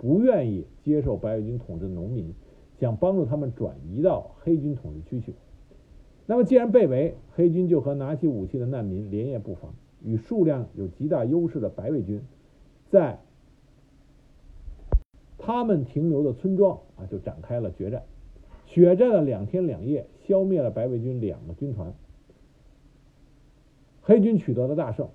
[0.00, 2.32] 不愿意接受白卫军统治的农民，
[2.78, 5.34] 想帮助他们转移到黑军统治区去。
[6.24, 12.22] 那么，既然被围，黑军就和拿起武器的难民连夜布防，与数量有极大优势的白卫军，
[12.88, 13.18] 在
[15.36, 18.02] 他们停留的村庄啊，就展开了决战。
[18.64, 21.92] 血战了两天两夜，消灭了白卫军两个军团，
[24.00, 25.10] 黑军取得了大胜。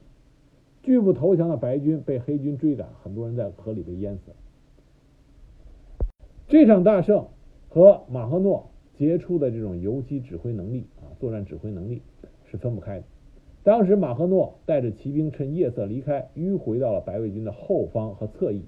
[0.84, 4.34] 拒不投降的白军被黑军追赶，很多人在河里被淹死。
[6.48, 7.28] 这场大胜
[7.70, 12.02] 和马赫诺杰出的这种游击指挥能力啊，作战指挥能力
[12.46, 13.06] 是分不开的。
[13.64, 18.62] 当时马赫诺带着骑兵趁夜色离开，迂回到了白卫军的后方和侧翼。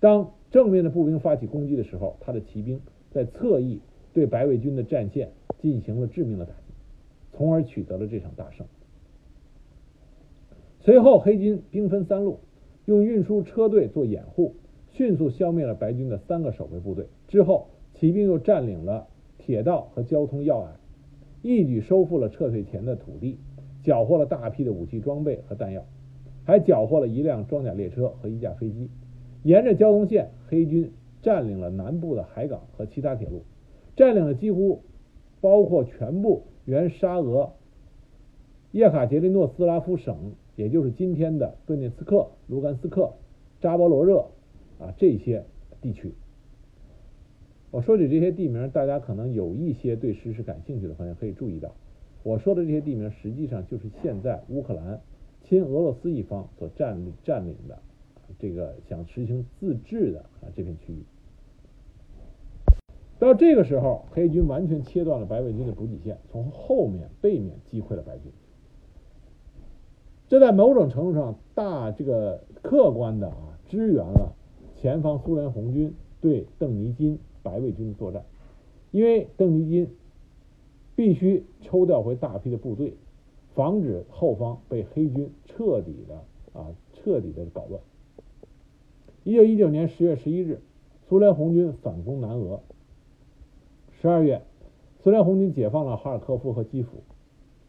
[0.00, 2.80] 当正面的步兵发起攻击的时候，他的骑兵
[3.12, 3.80] 在侧翼
[4.12, 5.30] 对白卫军的战线
[5.60, 6.74] 进行了致命的打击，
[7.32, 8.66] 从而取得了这场大胜。
[10.80, 12.40] 随后，黑军兵分三路，
[12.86, 14.56] 用运输车队做掩护，
[14.98, 17.06] 迅速消灭了白军的三个守备部队。
[17.28, 19.06] 之后，骑兵又占领了
[19.38, 20.72] 铁道和交通要隘，
[21.40, 23.38] 一举收复了撤退前的土地，
[23.84, 25.84] 缴获了大批的武器装备和弹药，
[26.44, 28.90] 还缴获了一辆装甲列车和一架飞机。
[29.44, 30.90] 沿着交通线，黑军
[31.22, 33.44] 占领了南部的海港和其他铁路，
[33.94, 34.82] 占领了几乎
[35.40, 37.52] 包括全部原沙俄
[38.72, 43.12] 叶卡捷琳诺斯拉夫省，也就是今天的顿涅茨克、卢甘斯克、
[43.60, 44.26] 扎波罗热
[44.78, 45.44] 啊这些
[45.80, 46.12] 地区。
[47.70, 51.74] 我说起这些地名，大家可能有一些对史实感兴趣的朋友可以注意到，
[52.22, 55.00] 我说的这些地名实际上就是现在乌克兰
[55.44, 57.78] 亲俄罗斯一方所占领占领的
[58.38, 61.04] 这个想实行自治的啊这片区域。
[63.18, 68.30] 到这个时候，黑军完全切断了白卫军的补给线，从后面背面击溃了白军。
[70.28, 74.36] 这在某种程度上大这个客观的啊支援了
[74.80, 77.18] 前方苏联红军对邓尼金。
[77.40, 78.26] 白卫军的作战，
[78.90, 79.88] 因为邓尼金
[80.96, 82.94] 必须抽调回大批的部队，
[83.54, 87.80] 防止后方被黑军彻底的啊彻底的搞乱。
[89.24, 90.60] 一九一九年十月十一日，
[91.08, 92.60] 苏联红军反攻南俄。
[94.02, 94.42] 十二月，
[95.02, 96.98] 苏联红军解放了哈尔科夫和基辅，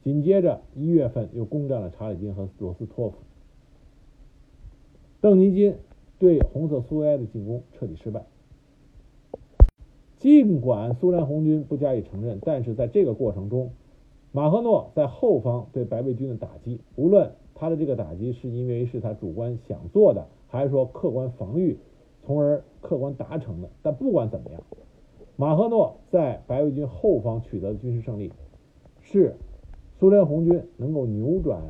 [0.04, 3.16] 紧接着一月份又攻占了查理金和罗斯托夫。
[5.22, 5.76] 邓尼金
[6.20, 8.26] 对红色苏维埃的进攻彻底失败。
[10.18, 13.72] 尽管苏联红军不加以承认，但是在这个过程中，
[14.34, 21.78] 马赫诺在后方对白卫军的打击，无论他的这个打击是因为是他主观想做的，还是说客观防御，
[22.22, 24.62] 从而客观达成的，但不管怎么样，
[25.38, 28.34] 马赫诺在白卫军后方取得的军事胜利，
[29.00, 29.38] 是
[29.98, 31.62] 苏联红军能够扭转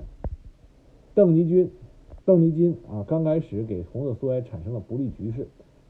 [1.13, 1.71] 邓尼军、
[2.29, 5.47] 邓尼金啊刚开始给红色苏维埃产生了不利局势。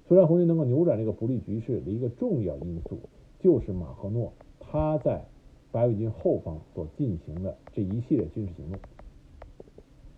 [0.07, 2.97] 苏联红军能够扭转这个不利局势的一个重要因素，
[3.39, 5.25] 就是马赫诺他在
[5.73, 8.79] 白卫军后方所进行的这一系列军事行动。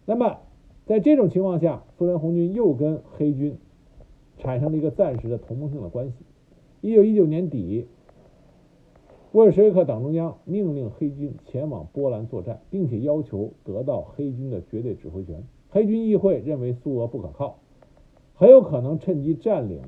[0.06, 0.38] 那么，
[0.86, 3.58] 在这种情况下，苏联红军又跟黑军
[4.38, 6.14] 产生了一个暂时的同盟性的关系。
[6.82, 7.88] 一九一九年底，
[9.32, 15.44] 布尔什维克党中央命令黑军前往波兰作战，并且要求得到黑军的绝对指挥权。
[15.72, 17.58] 黑军议会认为苏俄不可靠。
[18.36, 19.82] 很有可能趁机占领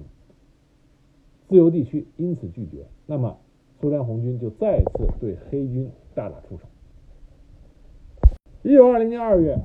[1.48, 2.86] 自由地区，因此拒绝。
[3.06, 3.38] 那么，
[3.82, 6.66] 苏联红军就再次对黑军大打出手。
[8.62, 9.58] 一九二零年二月，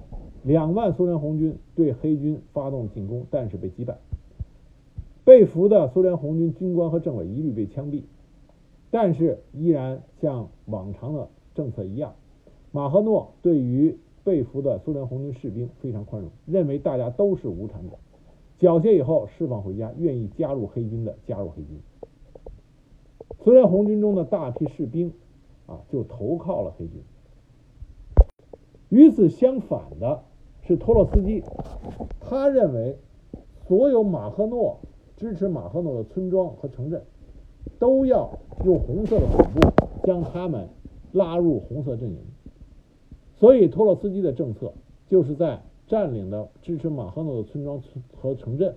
[0.43, 3.99] 两万苏联红军对黑军发动进攻，但是被击败。
[5.25, 8.05] 被俘的苏联红军军官和政委一律被枪毙，
[8.91, 12.15] 但是依然像往常的政策一样，
[12.73, 17.97] 马赫诺对于被俘的苏联红军士兵非常宽容，认为大家都是无产者。
[18.59, 21.81] 缴械以后释放回家，愿意加入黑军的加入黑军。
[23.41, 25.13] 苏联红军中的大批士兵
[25.67, 27.01] 啊，就投靠了黑军。
[28.89, 30.25] 与此相反的
[30.63, 31.45] 是托洛斯基，
[32.21, 32.97] 他认为
[33.67, 34.81] 所有马赫诺
[35.17, 37.05] 支持马赫诺的村庄和城镇
[37.79, 39.61] 都要用红色的恐怖
[40.05, 40.69] 将他们
[41.13, 42.19] 拉入红色阵营。
[43.39, 44.73] 所以托洛斯基的政策
[45.09, 45.63] 就是在。
[45.89, 47.83] 占领的支持马赫诺的村庄
[48.15, 48.75] 和城镇，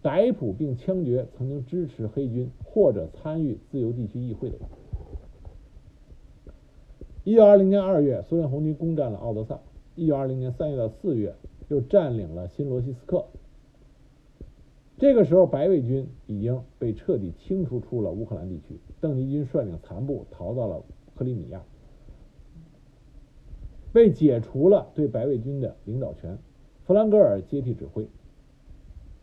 [0.00, 4.66] 逮捕并枪决曾经支持黑军或者参与自由地区议会的人。
[7.22, 9.56] 一九二零年二月，苏联红军攻占了奥德萨；
[9.94, 11.34] 一九二零年三月到四月，
[11.68, 13.26] 又占领了新罗西斯克。
[14.96, 18.80] 这个时候，白卫军已经被彻底清除出了乌克兰地区。
[19.02, 20.82] 邓尼金率领残部逃到了
[21.14, 21.62] 克里米亚，
[23.94, 26.36] 被解除了对白卫军的领导权。
[26.84, 28.08] 弗兰格尔接替指挥。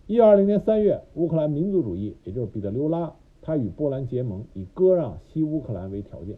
[0.07, 6.37] 一九二零年三月，乌克兰民族主义，也就是彼得留拉，他与波兰结盟，以割让西乌克兰为条件。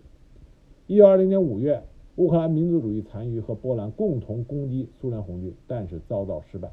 [0.87, 1.83] 一九二零年五月，
[2.15, 6.71] 乌克兰民族主义残余和波兰共同攻击苏联红军，但是遭到失败。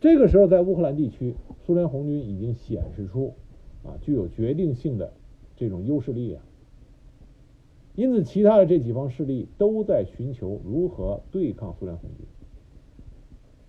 [0.00, 1.34] 这个时候，在乌克兰地区，
[1.66, 3.34] 苏联红军已经显示出
[3.82, 5.12] 啊具有决定性的
[5.56, 6.40] 这种优势力量。
[7.94, 12.26] 因此，其他的这几方势力都在寻求如何对抗苏联红军。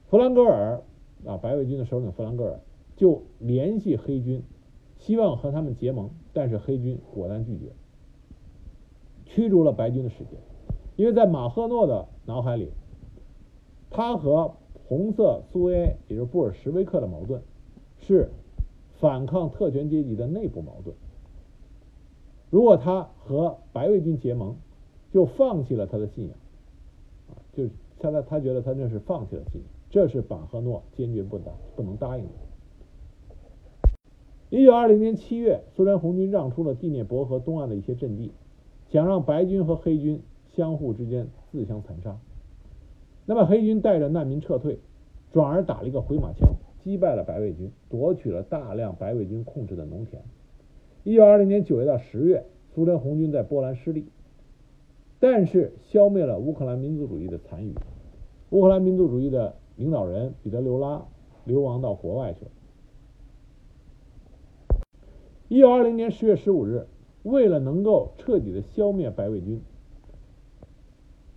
[0.06, 0.82] 弗兰格尔
[1.26, 2.60] 啊，白卫军的首领弗兰格尔
[2.96, 4.44] 就联系黑军，
[4.98, 7.74] 希望和他们结盟，但是黑军果断拒绝，
[9.26, 10.38] 驱逐了白军的使节。
[10.96, 12.70] 因为在马赫诺的脑海里，
[13.90, 14.54] 他和
[14.88, 17.42] 红色苏维埃，也就是布尔什维克的矛盾，
[17.98, 18.30] 是
[18.94, 20.96] 反抗特权阶级的内部矛盾。
[22.54, 24.56] 如果他和白卫军结盟，
[25.12, 26.38] 就放弃了他的信仰，
[27.52, 32.30] 就是他他他觉得他那是放弃了信仰，这是马赫诺坚决不答不能答应的。
[34.52, 38.32] 一九二零年七月，苏联红军让出了第聂伯河东岸的一些阵地，
[38.88, 42.20] 想让白军和黑军相互之间自相残杀。
[43.26, 44.78] 那么黑军带着难民撤退，
[45.32, 50.22] 转而打了一个回马枪，击败了白卫军，夺取了大量白卫军控制的农田。
[51.06, 54.08] 一九二零年九月到十月，苏联红军在波兰失利，
[55.20, 57.76] 但是消灭了乌克兰民族主义的残余。
[58.52, 61.06] 乌克兰民族主义的领导人彼得留拉
[61.44, 62.52] 流亡到国外去了。
[65.50, 66.88] 一九二零年十月十五日，
[67.24, 69.62] 为了能够彻底的消灭白卫军，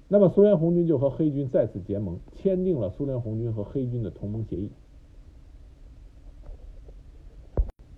[0.06, 4.70] 那么苏联红军就和黑军再次结盟，签订了苏联红军和黑军的同盟协议。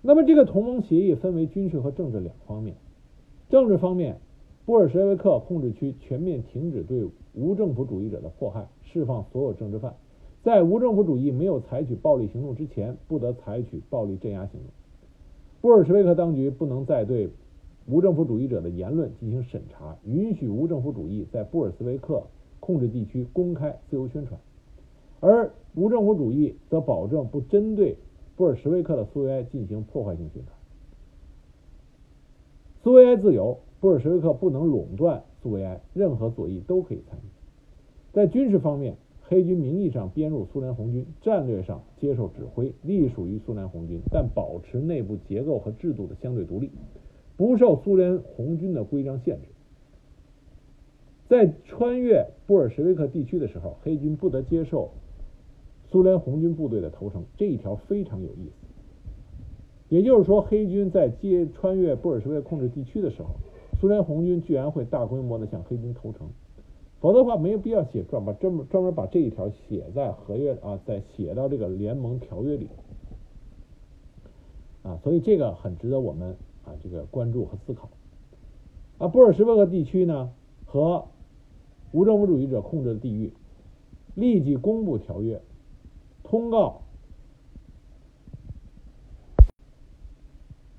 [0.01, 2.75] 那么这个同盟协议分为军事和政治两方面。
[3.49, 4.19] 政治方面，
[4.65, 9.95] 布尔什维克控制区全面停止对无政府主义者的迫害，释放所有政治犯，
[10.43, 14.69] 在无政府主义没有采取暴力行动之前，不得采取暴力镇压行动。
[15.61, 17.29] 布尔什维克当局不能再对
[17.87, 22.23] 无政府主义者的言论进行审查，允许无政府主义在布尔什维克
[22.59, 24.39] 控制地区公开自由宣传，
[25.19, 27.97] 而无政府主义则保证不针对
[28.39, 30.55] 布尔什维克的苏维埃进行破坏性宣传。
[32.81, 37.23] 苏维埃自由，布尔什维克不能垄断苏维埃，任何左翼都可以参与。
[38.13, 46.71] 在军事方面，黑军名义上编入苏联红军，战略上接受指挥，隶属于苏联红军，但保持内部结构和制度的相对独立，
[47.35, 49.49] 不受苏联红军的规章限制。
[51.27, 54.91] 在穿越布尔什维克地区的时候，黑军不得接受
[55.91, 58.67] 苏联红军部队的投诚，这一条非常有意思。
[59.89, 63.29] 也就是说，黑军在接穿越布尔什维克控制地区的时候，
[63.79, 66.29] 苏联红军居然会大规模的向黑军投诚。
[66.99, 72.67] 否则的话，没有必要写专把专门专门把这一条写在合约啊，在写到这个联盟条约里
[74.83, 76.35] 啊，所以这个很值得我们
[76.65, 77.89] 啊这个关注和思考。
[78.99, 80.29] 啊，布尔什维克地区呢
[80.65, 81.05] 和
[81.93, 83.31] 无政府主义者控制的地域，
[84.13, 85.41] 立即公布条约，
[86.29, 86.83] 通告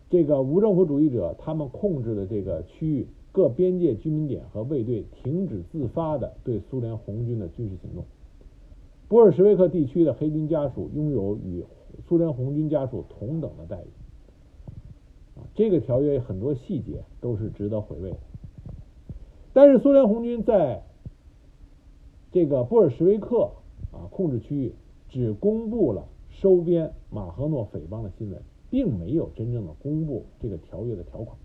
[0.09, 3.07] 这个无政府主义者他们控制的这个区域。
[3.33, 8.05] 各边界居民点和卫队停止自发的对苏联红军的军事行动。
[9.09, 11.65] 布尔什维克地区的黑军家属拥有与
[12.09, 13.87] 苏联红军家属同等的待遇。
[15.55, 18.17] 这个条约很多细节都是值得回味的。
[19.53, 20.83] 但是苏联红军在
[22.33, 23.53] 这个布尔什维克
[23.93, 24.75] 啊控制区域
[25.11, 28.41] 只公布了收编马赫诺匪帮的新闻，
[28.71, 31.37] 并没有真正的公布这个条约的条款。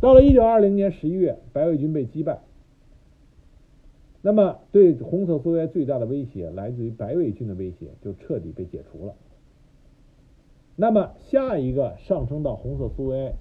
[0.00, 2.40] 到了一九二零年十一月，白卫军被击败。
[4.22, 9.14] 那么，对红色苏维埃最大的威胁来自于白卫军的威胁，就彻底被解除了。
[10.76, 13.34] 那么，下一个上升到红色苏维埃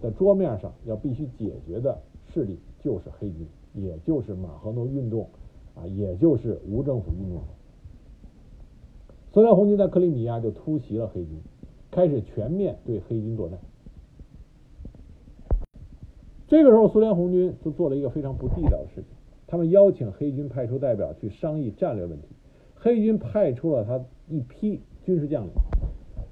[0.00, 2.00] 的桌面上要必须解决的
[2.32, 5.28] 势力，就是黑军，也就是马赫诺运动
[5.74, 7.42] 啊，也就是无政府运动。
[9.32, 11.40] 苏联红军在克里米亚就突袭了黑军，
[11.90, 13.58] 开始全面对黑军作战。
[16.46, 19.10] 这个时候，苏联红军就做了一个非常不地道的事情，
[19.46, 22.28] 他们邀请黑军派出代表去商议战略问题。
[22.76, 25.50] 黑军派出了他一批军事将领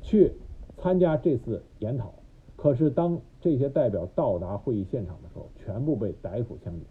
[0.03, 0.35] 去
[0.77, 2.13] 参加这次研讨，
[2.57, 6.87] 可是当这些代表到达会议现场的时候，全部被逮捕枪决。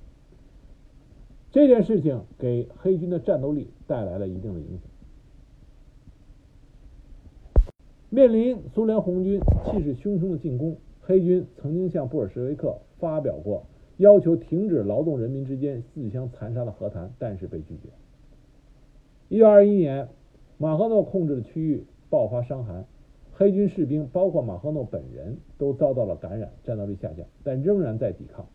[1.51, 4.89] 这件事情给黑军的战斗力带来了一定的影响。
[8.09, 12.77] 面临苏联红军气势汹汹的进攻，黑军曾经向布尔什维克。
[13.01, 13.65] 发表过
[13.97, 17.89] 要求停止劳动人民之间自相残杀的和谈，但是被拒绝。
[19.27, 20.07] 一九二一年，
[20.59, 22.85] 马赫诺控制的区域爆发伤寒，
[23.33, 28.45] 黑军士兵包括马赫诺本人都遭到了感染，战斗力下降，但仍然在抵抗。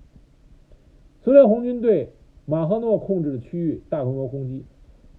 [1.24, 2.12] 苏联红军对
[2.48, 4.64] 马赫诺控制的区域大规模攻击，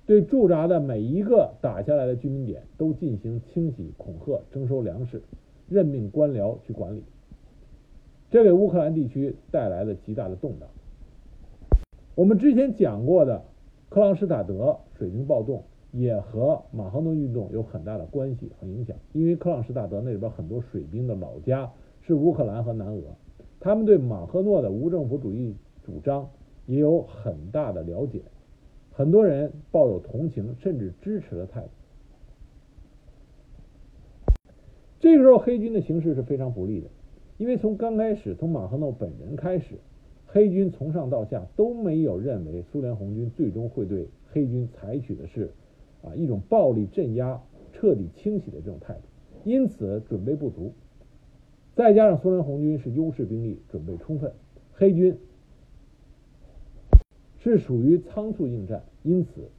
[0.06, 5.22] 对驻扎的每一个打下来的居民点都进行清洗、恐吓、征收粮食，
[5.68, 7.04] 任命官僚去管理。
[8.32, 10.70] 这给乌克兰地区带来了极大的动荡。
[12.16, 13.44] 我们之前讲过的
[13.90, 18.96] 克朗施塔德水军暴动，也和马赫诺运动有很大的关系和影响。
[19.12, 21.70] 因为克朗施塔德那里边很多水兵的老家
[22.02, 23.02] 是乌克兰和南俄，
[23.60, 25.56] 他们对马赫诺的无政府主义
[25.86, 26.30] 主张
[26.68, 28.22] 也有很大的了解，
[28.92, 31.70] 很多人抱有同情甚至支持的态度。
[35.00, 36.88] 这个时候，黑军的形势是非常不利的，
[37.38, 39.80] 因为从刚开始，从马赫诺本人开始，
[40.26, 45.54] 黑军从上到下都没有认为苏联红军最终会对黑军采取的是
[46.04, 47.42] 啊一种暴力镇压、
[47.72, 49.02] 彻底清洗的这种态度，
[49.46, 50.74] 因此准备不足。
[51.76, 54.34] 再加上苏联红军是优势兵力，准备充分，
[54.74, 55.16] 黑军
[57.48, 59.50] 是属于仓促应战，因此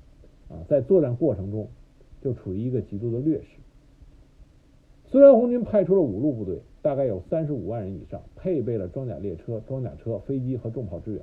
[0.48, 1.68] 啊在作战过程中
[2.20, 3.46] 就处于一个极度的劣势。
[5.06, 11.22] 虽然红军派出了五路部队，大概有三十五万人以上，配备了装甲列车、装甲车、飞机和重炮支援。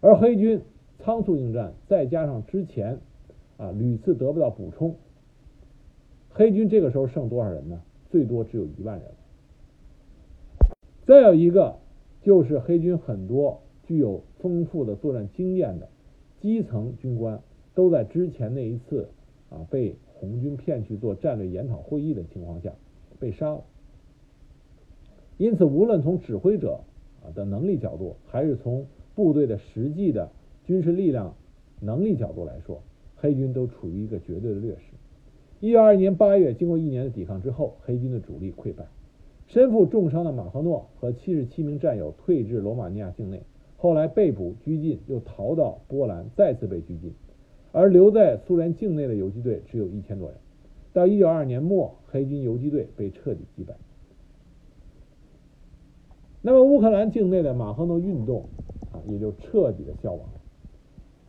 [0.00, 0.60] 而黑军
[0.98, 2.98] 仓促应战，再加上之前
[3.56, 4.96] 啊屡次得不到补充，
[6.30, 7.80] 黑军这个时候剩多少人呢？
[8.10, 9.08] 最多只有一万人。
[11.06, 11.78] 再有一个
[12.20, 13.62] 就是黑军很多
[13.92, 15.88] 具有丰富的作战经验的
[16.40, 17.42] 基层军官，
[17.74, 19.10] 都在之前那一次
[19.50, 19.96] 啊被。
[20.14, 22.72] 红军骗去做战略研讨会议的情况下
[23.18, 23.64] 被杀了，
[25.36, 26.78] 因此无论从指挥者
[27.24, 28.86] 啊的能力角度，还是从
[29.16, 30.30] 部队的实际的
[30.62, 31.34] 军事力量
[31.80, 32.84] 能力角度来说，
[33.16, 34.94] 黑军都处于一个绝对的劣势。
[35.58, 38.86] 一九二一年八月，经过一年的抵抗之后，黑军的主力溃败，
[39.48, 43.42] 身负重伤的马赫诺和七十七名战友退至罗马尼亚境内，
[43.82, 47.12] 后来被捕拘禁，又逃到波兰，再次被拘禁。
[47.72, 50.38] 而留在苏联境内的游击队只有一千多人。
[50.92, 53.74] 到一九二二年末，黑军游击队被彻底击败。
[56.42, 58.44] 那么乌克兰境内的马赫诺运动
[58.92, 60.40] 啊，也就彻底的消亡了。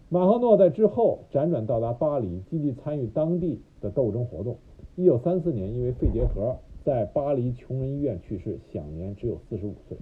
[0.09, 4.57] 马赫诺在之后辗转到达巴黎，积极参与当地的斗争活动。
[4.95, 9.97] 一九三四年，因为肺结核，在巴黎穷人医院去世，享年只有四十五岁。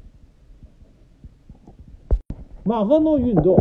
[2.64, 3.58] 马赫诺运动。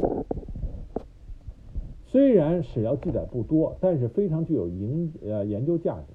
[2.05, 6.13] 虽然史料记载不多，但是非常具有研呃研究价值，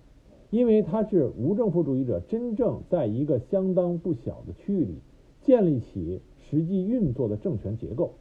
[0.52, 5.00] 因为它是无政府主义者真正在一个相当不小的区域里
[5.42, 8.14] 建立起实际运作的政权结构。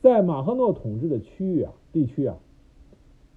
[0.00, 2.38] 在马赫诺统治的区域啊地区啊，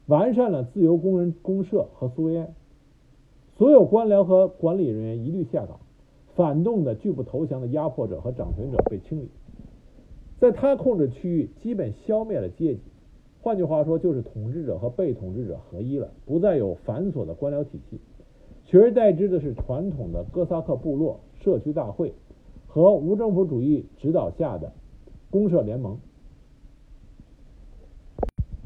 [0.06, 2.54] 完善了自由工人公社和苏维埃，
[3.58, 5.80] 所有官僚和管理人员一律下岗，
[6.36, 9.30] 反动的拒不投降的压迫者和掌权者被清理。
[10.42, 12.82] 在他控制区域，基本消灭了阶级，
[13.44, 18.00] 换句话说，就是统治者和被统治者合一了，不再有繁琐的官僚体系，
[18.66, 22.14] 取而代之的是传统的哥萨克部落、社区大会
[22.66, 24.74] 和无政府主义指导下的
[25.30, 26.00] 公社联盟。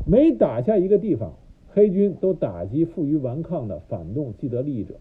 [0.08, 1.34] 每打下一个地方，
[1.74, 4.96] 黑军都打击负隅顽抗的反动既得利益者，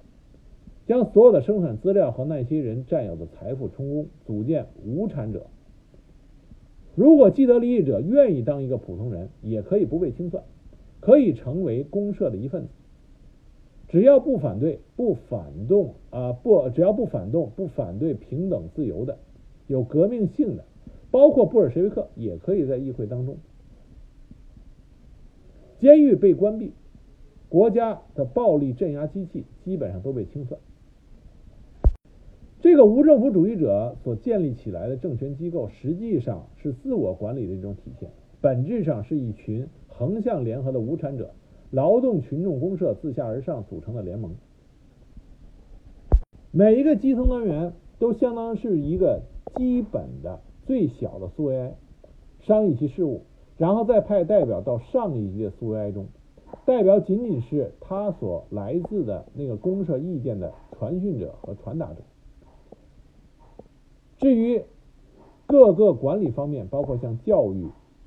[0.88, 5.46] 将所有的生产资料和那些人占有的财富充公，组建无产者。
[6.96, 10.44] 如果既得利益者愿意当一个普通人，也可以不被清算，
[11.00, 12.68] 可以成为公社的一份子。
[13.88, 19.18] 只要不反对、不反动啊不，只要不反动、不反对平等自由的、
[19.66, 20.64] 有革命性的，
[21.10, 23.36] 包括布尔什维克，也可以在议会当中。
[25.80, 26.72] 监狱被关闭，
[27.48, 30.60] 国家的暴力镇压机器基本上都被清算。
[32.64, 38.08] 这个无政府主义者所建立起来的政权机构，实际上是自我管理的一种体现，
[38.40, 41.34] 本质上是一群横向联合的无产者、
[41.70, 44.34] 劳动群众公社自下而上组成的联盟。
[46.52, 49.20] 每一个基层单元都相当是一个
[49.56, 51.74] 基本的最小的苏维埃，
[52.40, 53.24] 商议其事务，
[53.58, 56.06] 然后再派代表到上一级的苏维埃中，
[56.64, 62.00] 代表仅仅是他所来自的那个公社意见的传讯者和传达者。
[64.24, 64.62] 至于
[65.44, 67.66] 各个管理方面，包括像教育、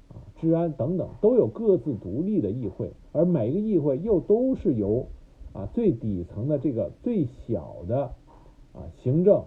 [0.09, 5.05] 啊治安等等，都有各自独立的议会，而每个议会又都是由
[5.53, 8.05] 啊最底层的这个最小的
[8.73, 9.45] 啊行政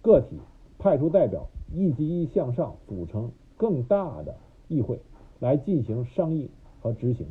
[0.00, 0.38] 个体
[0.78, 4.34] 派出代表，一级一向上组成更大的
[4.66, 5.00] 议会
[5.40, 6.48] 来进行商议
[6.80, 7.26] 和执行。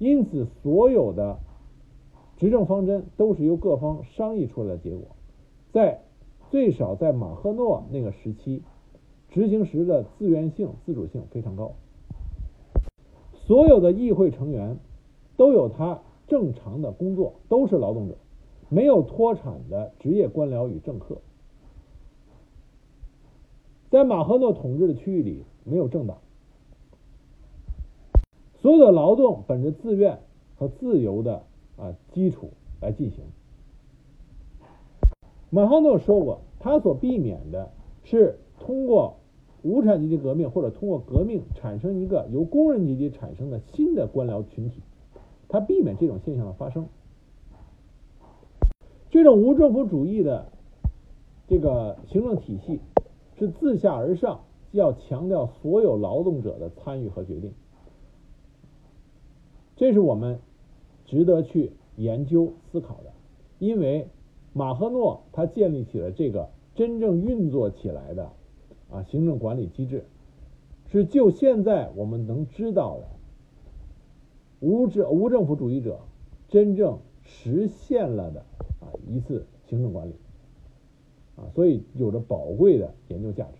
[0.00, 1.38] 因此，所有的
[2.36, 5.06] 执政方针都是由各方商议出来的结果，
[5.70, 6.02] 在。
[6.52, 8.62] 最少在马赫诺那个时期，
[9.30, 11.72] 执行时的自愿性、自主性非常高。
[13.32, 14.76] 所有的议会成员
[15.38, 18.18] 都有他正常的工作，都是劳动者，
[18.68, 21.22] 没有脱产的职业官僚与政客。
[23.88, 26.18] 在马赫诺统治的区域里，没有政党，
[28.60, 30.18] 所有的劳动本着自愿
[30.58, 31.44] 和自由的
[31.78, 32.50] 啊基础
[32.82, 33.24] 来进行。
[35.54, 37.70] 马哈诺说过，他所避免的
[38.04, 39.16] 是通过
[39.60, 44.80] 无产阶级革命或者通过革命产生一个由工人阶级产生的新的官僚群体，
[45.48, 46.88] 他避免这种现象的发生。
[49.10, 50.46] 这种无政府主义的
[51.46, 52.80] 这个行政体系
[53.38, 57.52] 是自下而上，要强调所有劳动者的参与和决定，
[59.76, 60.38] 这是我们
[61.04, 63.12] 值得去研究思考的，
[63.58, 64.08] 因为。
[64.54, 68.30] 马赫诺他建立起了这个真正运作起来的
[68.90, 70.04] 啊行政管理机制，
[70.88, 73.06] 是就现在我们能知道的
[74.60, 76.00] 无政无政府主义者
[76.48, 78.40] 真正实现了的
[78.80, 80.14] 啊一次行政管理
[81.36, 83.58] 啊，所以有着宝贵的研究价值。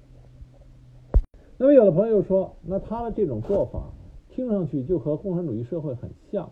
[1.57, 3.91] 那么有的朋友说，那他的这种做法
[4.29, 6.51] 听上去就和共产主义社会很像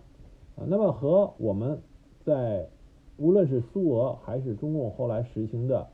[0.56, 1.82] 啊，那么和我们
[2.24, 2.70] 在。
[3.20, 5.88] 无论是苏俄还是中共后来实行的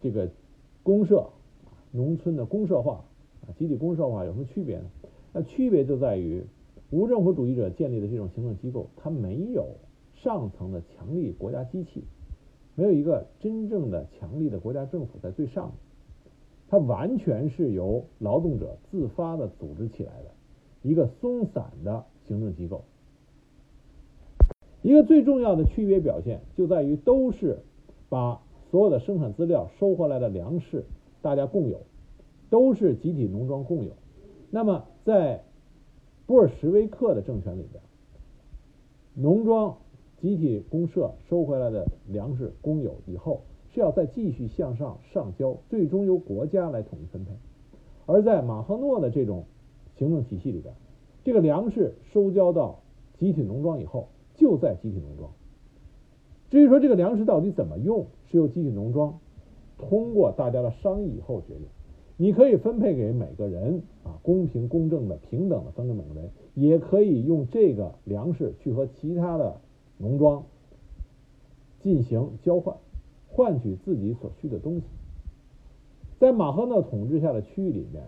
[0.00, 0.30] 这个
[0.84, 1.30] 公社、
[1.90, 3.04] 农村的公社化，
[3.58, 4.84] 集体公社化有什么区别呢？
[5.32, 6.44] 那区别就在于
[6.90, 9.66] 无政府主义者建立的这种行政机构，它没有
[10.14, 12.04] 上层的强力国家机器，
[12.76, 15.74] 没有一个真正的强力的国家政府在最上面，
[16.68, 20.30] 它完全是由劳动者自发的组织起来的
[20.82, 22.84] 一个松散的行政机构。
[24.86, 27.58] 一个最重要的区别表现就在于，都是
[28.08, 30.84] 把所有的生产资料收回来的粮食
[31.22, 31.80] 大家共有，
[32.50, 33.90] 都是集体农庄共有。
[34.48, 35.42] 那么，在
[36.24, 37.82] 布尔什维克的政权里边，
[39.12, 39.78] 农庄
[40.20, 43.40] 集体公社收回来的粮食公有以后，
[43.74, 47.32] 是要再继续向上上交，最终由国家来统一分配。
[48.06, 49.46] 而在马赫诺的这种
[49.98, 50.72] 行政体系里边，
[51.24, 52.78] 这个粮食收交到
[53.18, 54.06] 集体农庄以后。
[54.36, 55.30] 就在集体农庄。
[56.50, 59.18] 至于说这个粮食到底怎么用，是由集体农庄
[59.78, 61.66] 通过大家的商议以后决定。
[62.18, 69.60] 你可以分配给每个人啊，公平公正的、平等的分给每个人，也可以用这个粮食去和其他的
[69.98, 70.44] 农庄
[71.82, 72.76] 进行交换，
[73.28, 74.86] 换取自己所需的东西。
[76.18, 78.04] 在马赫诺统治下的区域里面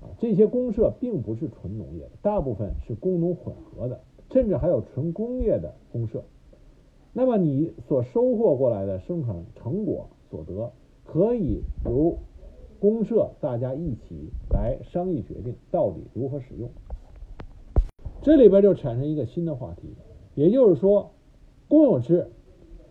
[0.00, 4.00] 啊，这些公社并不是纯农业的，大部分是工农混合的。
[4.30, 6.22] 甚至还有纯工业的公社，
[7.12, 10.70] 那么你所收获过来的生产成果所得，
[11.04, 12.18] 可以由
[12.78, 16.70] 公社大家一起来商议决定到底如何使用。
[18.20, 19.94] 这里边就产生一个新的话题，
[20.34, 21.12] 也就是说，
[21.66, 22.30] 公有制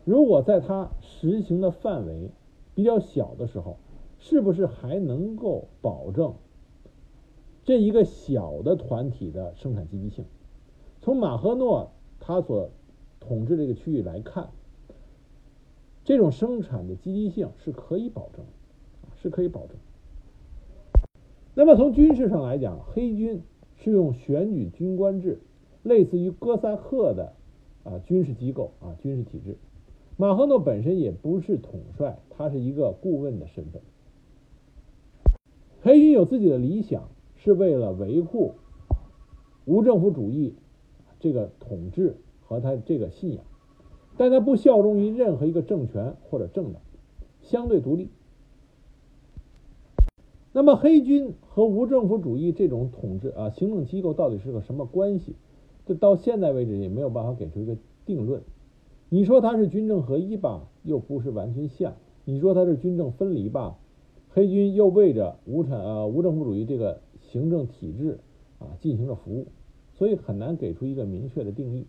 [0.05, 2.31] 如果在它实行的范围
[2.73, 3.77] 比较小的时候，
[4.17, 6.33] 是不是还能够保证
[7.63, 10.25] 这一个小的团体的生产积极性？
[11.07, 12.69] 从马赫诺他所
[13.21, 14.49] 统治这个区域来看，
[16.03, 18.43] 这种生产的积极性是可以保证，
[19.15, 19.77] 是可以保证。
[21.55, 23.41] 那么从军事上来讲，黑军
[23.77, 25.39] 是用选举军官制，
[25.81, 27.31] 类似于哥萨克的
[27.85, 29.55] 啊军事机构啊军事体制。
[30.17, 33.81] 马赫诺本身也不是统帅，他是一个顾问的身份。
[35.81, 38.55] 黑军有自己的理想，是为了维护
[39.63, 40.53] 无政府主义。
[41.19, 43.43] 这个统治和他这个信仰，
[44.17, 46.81] 但他不效忠于任何一个政权或者政党，
[47.41, 48.09] 相对独立。
[50.53, 55.35] 那么黑军和无政府主义这种统治啊行政机构到底是个什么关系？
[55.85, 58.41] 这到现在为止也没有办法给出一个定论。
[59.09, 61.93] 你说它是军政合一吧，又不是完全像；
[62.25, 63.77] 你说它是军政分离吧，
[64.29, 68.19] 黑军又为着无产呃无政府主义这个行政体制
[68.59, 69.45] 啊进行着服务。
[69.97, 71.87] 所以很难给出一个明确的定义。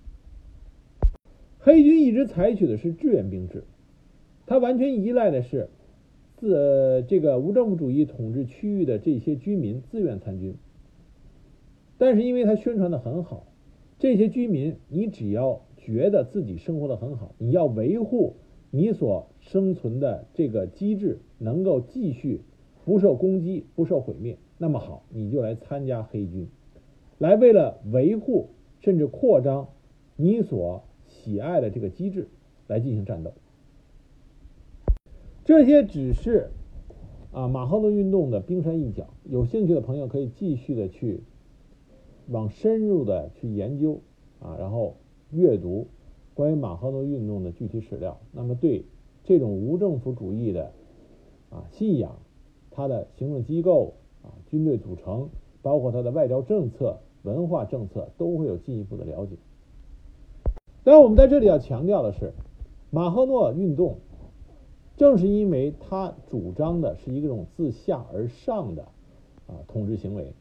[1.59, 3.65] 黑军一直采取的是志愿兵制，
[4.47, 5.69] 它完全依赖的是
[6.37, 10.55] 自这个无政府主义统治区域的这些居民自愿参军。
[11.99, 13.47] 但是因为它宣传的很好，
[13.99, 18.37] 这些居民你只要觉得自己生活的很好，你要维护
[18.71, 22.41] 你所生存的这个机制能够继续
[22.85, 26.49] 不受攻击、不受毁灭，那么好，你就来参加黑军。
[27.19, 28.51] 来，为了维护
[28.81, 29.69] 甚至扩张
[30.15, 32.29] 你所喜爱的这个机制，
[32.69, 33.33] 来进行战斗。
[35.45, 36.51] 这些只是
[37.33, 39.09] 啊马赫诺运动的冰山一角。
[39.25, 41.23] 有兴趣的朋友可以继续的去
[42.29, 44.01] 往深入的去研究
[44.41, 44.95] 啊，然后
[45.31, 45.89] 阅读
[46.35, 48.21] 关于马赫诺运动的具体史料。
[48.31, 48.85] 那么对
[49.25, 50.73] 这种无政府主义的
[51.51, 52.21] 啊信仰，
[52.71, 55.31] 它的行政机构啊军队组成，
[55.63, 57.01] 包括它的外交政策。
[57.23, 59.37] 文化政策都会有进一步的了解。
[60.85, 62.33] 但，我们在这里要强调的是，
[62.91, 63.99] 马赫诺运动
[64.97, 68.83] 正是因为他主张的是一种自下而上的
[69.47, 70.33] 啊统治行为，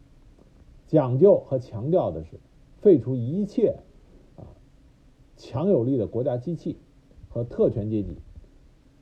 [0.87, 2.39] 讲究和强调的是
[2.81, 3.77] 废除一切
[4.37, 4.47] 啊
[5.35, 6.77] 强有力的国家机器
[7.29, 8.15] 和特权阶级，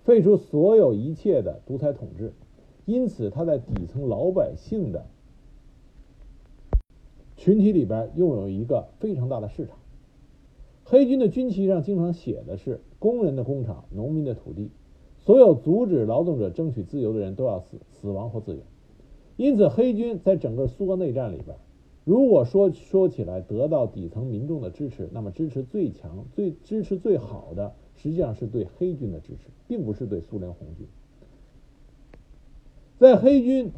[0.04, 2.34] 废除所有一切的独裁统治。
[2.86, 5.06] 因此，他在底层老百姓的
[7.46, 9.78] 群体里边拥有一个非常大的市场。
[10.84, 14.72] 黑军的军旗上经常写的是“工人的工厂，农民的土地”，
[15.22, 18.64] 所有阻止劳动者争取自由的人都要死，死亡或自由。
[19.38, 21.56] 因此，黑军在整个苏俄内战里边，
[22.04, 30.88] 如果说说起来得到底层民众的支持，那么支持最强、最支持最好的，实际上是对黑军的支持，并不是对苏联红军。
[32.98, 33.70] 在黑军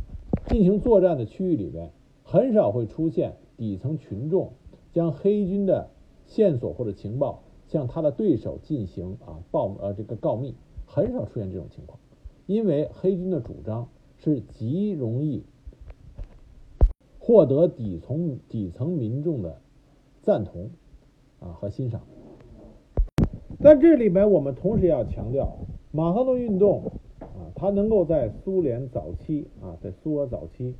[0.47, 1.91] 进行作战的区域里边，
[2.23, 4.53] 很少会出现底层群众
[4.93, 5.89] 将黑军的
[6.25, 10.55] 线索或者情报向他的对手进行啊报呃这个告密，
[10.85, 11.99] 很少出现这种情况，
[12.45, 15.43] 因为黑军的主张是极容易
[17.19, 19.59] 获得底层底层民众的
[20.21, 20.69] 赞同
[21.39, 22.01] 啊和欣赏。
[23.59, 25.57] 但这里面我们同时要强调，
[25.91, 26.91] 马赫诺运动。
[27.19, 30.73] 啊，它能够在苏联早期啊，在苏俄早期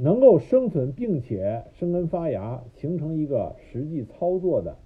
[0.00, 4.76] 能够生存，并且生根发芽，形成一个实际操作的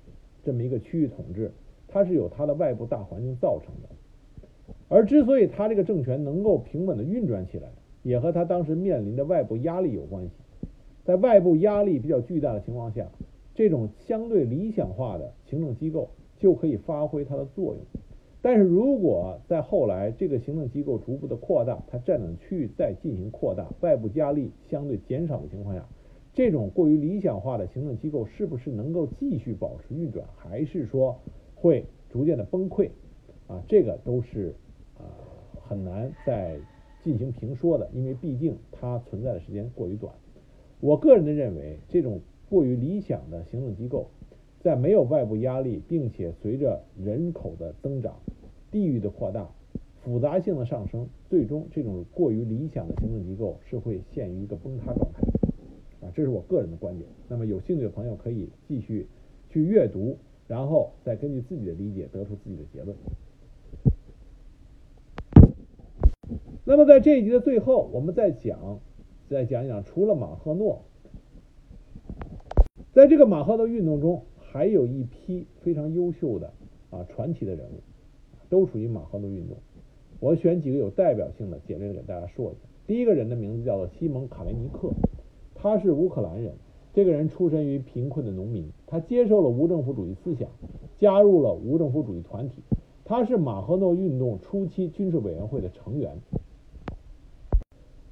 [0.43, 1.53] 这么一个区域统治，
[1.87, 4.75] 它是有它的外部大环境造成的。
[4.89, 7.69] 而之所以他这个政权能够平稳的运转起来，
[8.03, 10.33] 也和他当时面临的外部压力有关系。
[11.05, 13.07] 在外部压力比较巨大的情况下，
[13.55, 16.09] 这种相对理想化的行政机构
[16.39, 18.02] 就可以发挥它的作用。
[18.45, 25.89] 但是如果在后来这个行政机构逐步的扩大，它占领区域再进行扩大，外部压力相对减少的情况下，
[26.35, 31.17] 这种过于理想化的行政机构是不是能够继续保持运转，还是说
[31.55, 32.91] 会逐渐的崩溃？
[33.47, 34.57] 啊，这个都是
[34.99, 35.07] 啊
[35.61, 36.59] 很难再
[37.01, 40.13] 进行评说的，因为毕竟它存在的时间过于短。
[40.81, 42.21] 我个人的认为，这种
[42.51, 44.09] 过于理想的行政机构。
[44.63, 48.15] 在没有外部压力，并且随着人口的增长、
[48.71, 49.51] 地域的扩大、
[50.05, 55.21] 复杂性的上升，最终这种过于理想的行政机构是会陷于一个崩塌状态。
[56.07, 57.09] 啊，这是我个人的观点。
[57.29, 59.09] 那么有兴趣的朋友可以继续
[59.51, 62.97] 去阅读，然后再根据自己的理解得出自己的结论。
[66.65, 68.79] 那么在这一集的最后，我们再讲，
[69.29, 70.83] 再讲一讲，除了马赫诺，
[72.93, 74.23] 在这个马赫诺运动中。
[74.53, 76.53] 还有一批非常优秀的
[76.91, 77.81] 啊传奇的人物，
[78.51, 79.57] 都属于马赫诺运动。
[80.21, 82.69] 我选几个有代表性的，简略的给大家说一下。
[82.87, 84.91] 第一个人的名字叫做西蒙·卡雷尼克，
[85.55, 86.53] 他是乌克兰人。
[86.93, 90.51] 这个人出身于贫困的农民，他接受了无政府主义思想，
[90.99, 92.63] 加入了无政府主义团体。
[93.07, 96.19] 他是马赫诺运动初期军事委员会的成员，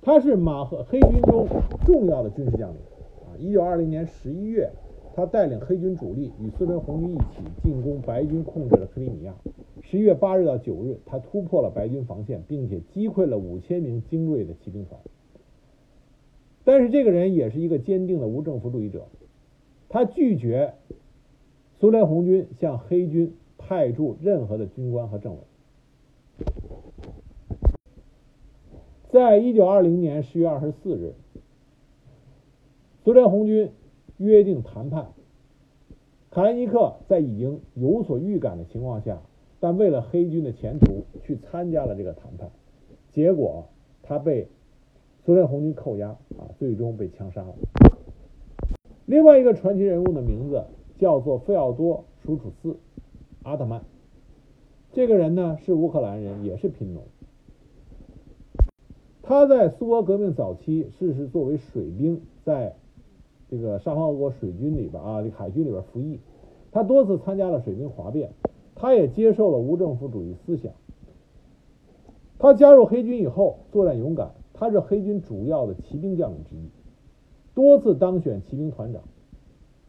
[0.00, 1.46] 他是马赫黑军中
[1.84, 2.78] 重要的军事将领。
[3.26, 4.70] 啊，一九二零年十一月。
[5.12, 9.34] 他带领黑军主力与苏联红军一起进攻白军控制的克里米亚。
[9.82, 15.00] 十一月八日到九日，他突破了白军防线，并且击溃了五千名精锐的骑兵团。
[16.64, 19.08] 但是这个人也是一个坚定的无政府主义者，
[19.88, 20.74] 他拒绝
[21.80, 25.38] 苏联红军向黑军派驻任何的军官和政委。
[29.10, 31.14] 在一九二零年十月二十四日，
[33.04, 33.70] 苏联红军。
[34.20, 35.06] 约定谈判，
[36.30, 39.22] 卡莱尼克在已经有所预感的情况下，
[39.60, 42.50] 但为了黑军的前途去参加了这个谈判，
[43.14, 43.64] 结果
[44.02, 44.46] 他被
[45.24, 47.54] 苏联红军扣押啊，最终被枪杀了。
[49.06, 50.64] 另外一个传奇人物的名字
[50.98, 52.72] 叫做费奥多·舒楚斯·
[53.42, 53.82] 阿特曼，
[54.92, 57.04] 这个人呢是乌克兰人，也是贫农。
[59.22, 62.76] 他在苏俄革命早期是是作为水兵在。
[63.50, 66.20] 这个沙皇俄国水军里边啊，这海军里边服役，
[66.70, 68.30] 他多次参加了水兵哗变，
[68.76, 70.72] 他也接受了无政府主义思想。
[72.38, 76.70] 他加入黑军以后，作战勇敢，他是黑军主要的骑兵将领之一，
[77.54, 79.02] 多次当选骑兵团长。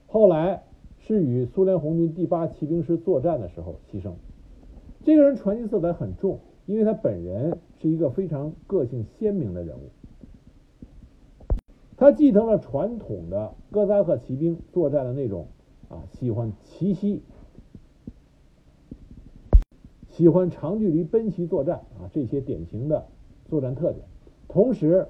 [0.07, 0.63] 后来
[0.97, 4.13] 是与苏联红军第八骑兵师作战的时候牺牲。
[5.03, 9.89] 这个人传奇色彩很重，因为他本人是一个非常个性鲜明的人物。
[12.01, 15.45] 他继承了传统的哥萨克骑兵作战的那种
[15.87, 17.21] 啊，喜欢奇袭，
[20.09, 23.05] 喜欢长距离奔袭作战啊，这些典型的
[23.49, 24.03] 作战特点。
[24.47, 25.09] 同时，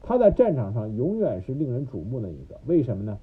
[0.00, 2.58] 他在战场上永远是令人瞩目的一个。
[2.64, 3.18] 为什么呢？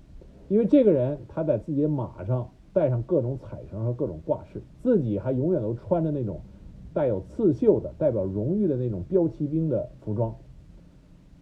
[0.47, 6.41] 因为这个人他在自己马上带上各种彩绳和各种挂饰，自己还永远都穿着那种
[6.93, 10.35] 带有刺绣的、代表荣誉的那种标骑兵的服装，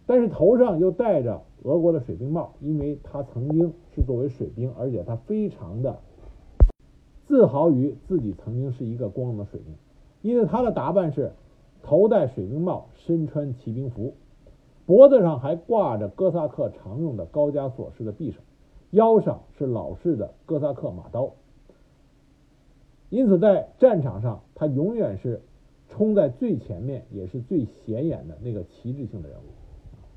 [0.06, 5.98] 但是头上又戴着俄国的水兵帽，因为他曾经是作为水兵，而且他非常的
[7.24, 9.74] 自豪于自己曾经是一个光荣的水兵，
[10.22, 11.32] 因为他的打扮是
[11.82, 14.14] 头戴水兵帽，身穿骑兵服，
[14.86, 18.40] 脖子上还挂着哥萨克常用的高加索式的匕首。
[18.90, 21.32] 腰上是老式的哥萨克马刀，
[23.10, 25.42] 因此在战场上，他永远是
[25.88, 29.42] 冲在最前面，也是最显眼的那个旗帜性的人物。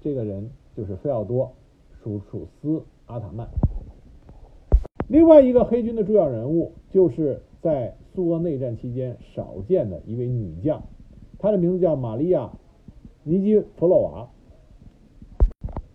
[0.01, 1.51] 这个人就是费奥多·
[2.01, 3.49] 舒楚斯阿塔曼。
[5.09, 10.83] 另外一个黑军的重要人物，就是在苏俄内战期间少见的一位女将，
[11.37, 12.45] 她的名字叫玛利亚·
[13.23, 14.29] 尼基弗洛娃。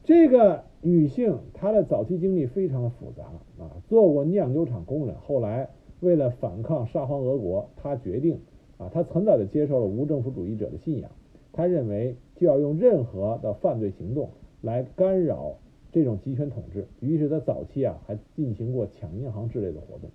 [0.04, 0.64] 这个。
[0.86, 3.24] 女性，她的早期经历非常的复杂
[3.58, 5.70] 啊，做过酿酒厂工人，后来
[6.00, 8.38] 为了反抗沙皇俄国，她决定
[8.76, 11.10] 啊，她很早就接受了无政府主义者的信仰，
[11.54, 14.28] 她认为就要用任何的犯罪行动
[14.64, 15.58] 来干扰
[15.92, 20.08] 这种集权统治，于是他早期啊还进行过抢银行之类的活动，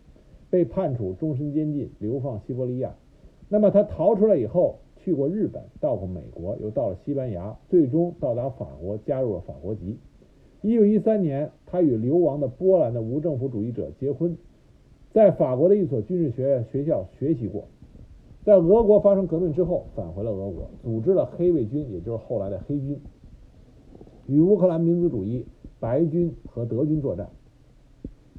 [0.50, 2.96] 被判处终身监禁，流放西伯利亚。
[3.48, 9.98] 那么他逃出来以后，去过日本，到过美国，又到了西班牙，最终到达法国，加入了法国籍。
[10.62, 14.36] 一九一三年，他与流亡的波兰的无政府主义者结婚，
[15.14, 17.66] 在法国的一所军事学院学校学习过，
[18.44, 23.00] 在俄国发生革命之后，返回了俄国，组织了黑卫军，也就是后来的黑军，
[24.30, 25.48] 与乌克兰民族主义
[25.80, 27.32] 白军和德军作战。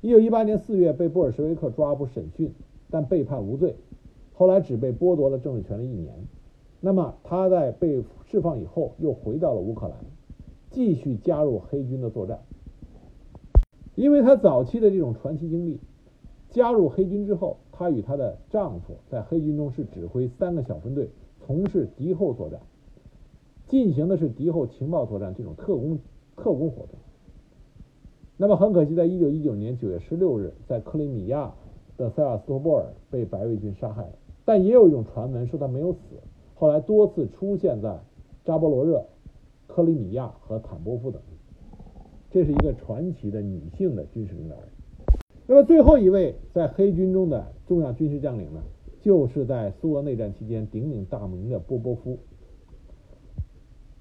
[0.01, 2.55] 一九一八年四月，被布尔什维克抓捕审讯，
[2.91, 3.75] 但被判无罪，
[4.33, 6.15] 后来只被剥夺了政治权利一年。
[6.81, 9.99] 那么他在被释放以后，又回到了乌克兰。
[10.71, 12.39] 继续加入黑军的作战，
[13.97, 15.81] 因为她早期的这种传奇经历，
[16.49, 21.11] 加入黑军之后，她与她的丈夫在黑军中是指挥三个小分队，
[21.45, 22.61] 从事敌后作战，
[23.71, 25.99] 进行的是敌后情报作战这种特工
[26.37, 26.99] 特工活动。
[28.37, 31.55] 那么很可惜，在一九一九年九月十六日，在克里米亚
[31.97, 34.13] 的塞瓦斯托波尔被白卫军杀害了。
[34.45, 35.99] 但也有一种传闻说他没有死，
[36.55, 38.01] 后来多次出现在
[38.45, 39.07] 扎波罗热。
[39.69, 41.37] 克里米亚和坦波夫等地，
[42.29, 44.65] 这是一个传奇的女性的军事领导人。
[45.47, 48.61] 那么最后一位在黑军中的重要军事将领呢，
[49.01, 52.19] 就是在苏俄内战期间鼎鼎大名的波波夫。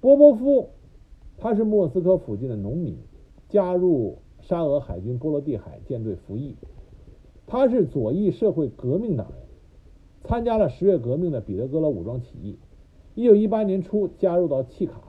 [0.00, 0.70] 波波夫
[1.36, 2.96] 他是莫斯科附近的农民，
[3.48, 6.56] 加入沙俄海军波罗的海舰队服役。
[7.46, 9.38] 他是左翼社会革命党人，
[10.24, 12.58] 参加了十月革命的彼得格勒武装起义。
[13.14, 15.02] 一九一八年初加入到契卡。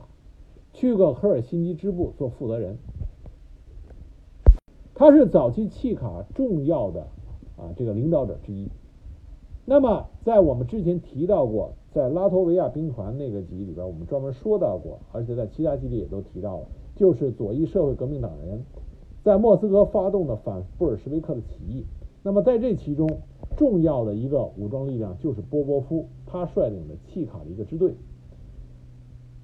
[0.73, 2.77] 去过赫尔辛基支部做负责人，
[4.95, 7.01] 他是早期契卡重要的
[7.57, 8.69] 啊这个领导者之一。
[9.65, 18.63] 那么在我们之前提到过，在拉脱维亚兵团那个集里边，我们专门说到过，而且在其他集里也都提到了，就是左翼社会革命党人
[19.23, 21.85] 在莫斯科发动的反布尔什维克的起义。
[22.23, 23.09] 那么在这其中，
[23.57, 27.93] 重要的一个武装力量就是波波夫，他率领的契卡的一个支队。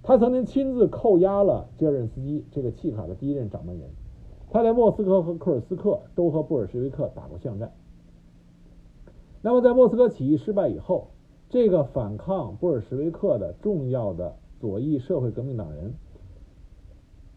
[0.03, 3.89] 他曾经亲自扣押了杰任斯基这个契卡的第一任掌门人，
[4.49, 7.73] 他在莫斯科和库尔斯克都和布尔什维克打过巷战。
[9.41, 11.09] 那么在莫斯科起义失败以后，
[11.49, 15.93] 这个反抗布尔什维克的重要的左翼社会革命党人，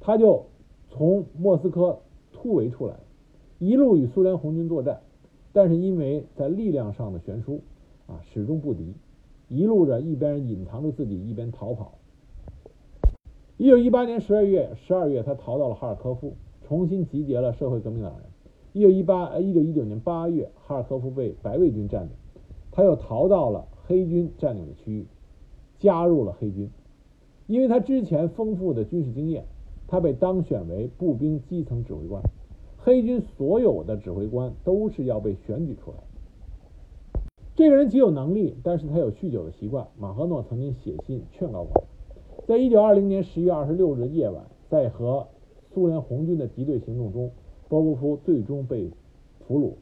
[0.01, 0.47] 他就
[0.89, 2.01] 从莫斯科
[2.33, 2.97] 突围出来，
[3.59, 5.01] 一路与苏联红军作战，
[5.53, 7.61] 但是因为在力量上的悬殊
[8.09, 8.95] 啊，始终不敌，
[9.49, 11.93] 一路着一边隐藏着自己，一边逃跑。
[13.59, 16.35] 一九一八年十二月，十二月，他逃到了哈尔科夫，
[16.67, 18.23] 重新集结了社会革命党人。
[18.73, 22.11] 一九一八，呃，一九一九年八月，哈尔科夫被白卫军占领，
[22.73, 25.05] 他又逃到了黑军占领的区域，
[25.81, 26.71] 加入了黑军。
[27.49, 29.47] 因为他之前丰富的军事经验，
[29.89, 32.23] 他被当选为步兵基层指挥官。
[32.79, 35.97] 黑军所有的指挥官都是要被选举出来。
[37.57, 39.89] 这个人极有能力，但是他有酗酒的习惯。
[39.99, 41.83] 马赫诺曾经写信劝告过。
[42.47, 45.27] 在一九二零年十月二十六日夜晚，在和
[45.75, 47.33] 苏联红军的敌对行动中，
[47.69, 48.89] 波波夫最终被
[49.49, 49.73] 俘虏，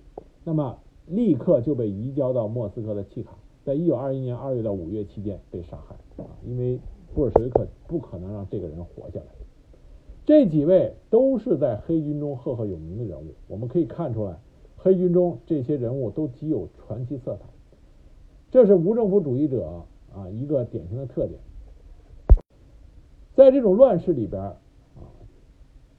[0.45, 3.38] 那么立刻就被移交到莫斯科的契卡，
[3.69, 6.81] 在一九二一年二月到五月期间被杀害啊，因为
[7.15, 9.27] 布尔什维克不可能让这个人活下来。
[10.25, 14.39] 这几位都是在黑军中赫赫有名的人物，我们可以看出来，
[14.79, 17.45] 黑军中这些人物都极有传奇色彩，
[18.51, 19.85] 这是无政府主义者
[20.15, 21.39] 啊一个典型的特点。
[23.35, 24.57] 在这种乱世里边啊，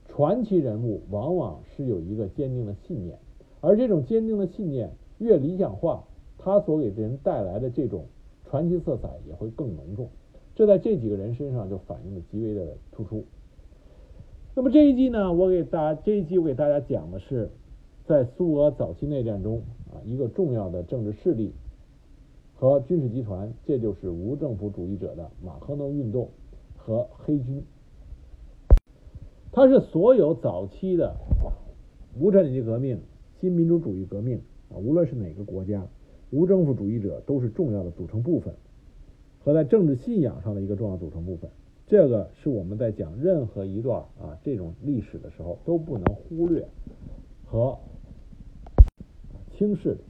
[0.08, 3.16] 传奇人物往往是有一个坚定的信念，
[3.60, 6.08] 而这种坚定的信念越理想化，
[6.42, 8.06] 他所给人带来的这种
[8.48, 10.08] 传奇色彩也会更浓重。
[10.54, 13.24] 这在这几个人身上就反映的极为的突出。
[14.54, 17.50] 那么这一季呢，我给大家这一季我给大家讲的是，
[18.04, 19.62] 在苏俄早期内战中
[19.92, 21.52] 啊，一个重要的政治势力
[22.54, 26.30] 和军事集团，这就是无政府主义者的马赫诺运动
[26.76, 27.62] 和黑军。
[29.52, 31.14] 它是所有早期的
[32.18, 33.00] 无产阶级革命、
[33.40, 35.86] 新民主主义革命啊，无论是哪个国家，
[36.30, 38.54] 无政府主义者都是重要的组成部分。
[39.42, 41.50] 和在政治信仰上的一个重要组成部分，
[41.86, 46.68] 这个是我们在讲任何一段啊这种历史的时候都不能忽略
[47.46, 47.78] 和
[49.56, 50.00] 轻视的。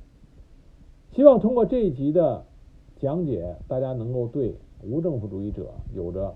[1.13, 2.45] 希望通过这一集的
[2.99, 6.35] 讲解，大家能够对无政府主义者有着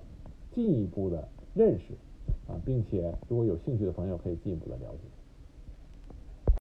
[0.53, 1.95] 进一步的认识
[2.47, 5.14] 啊，并且如果有兴趣的朋友可以进一步的了解。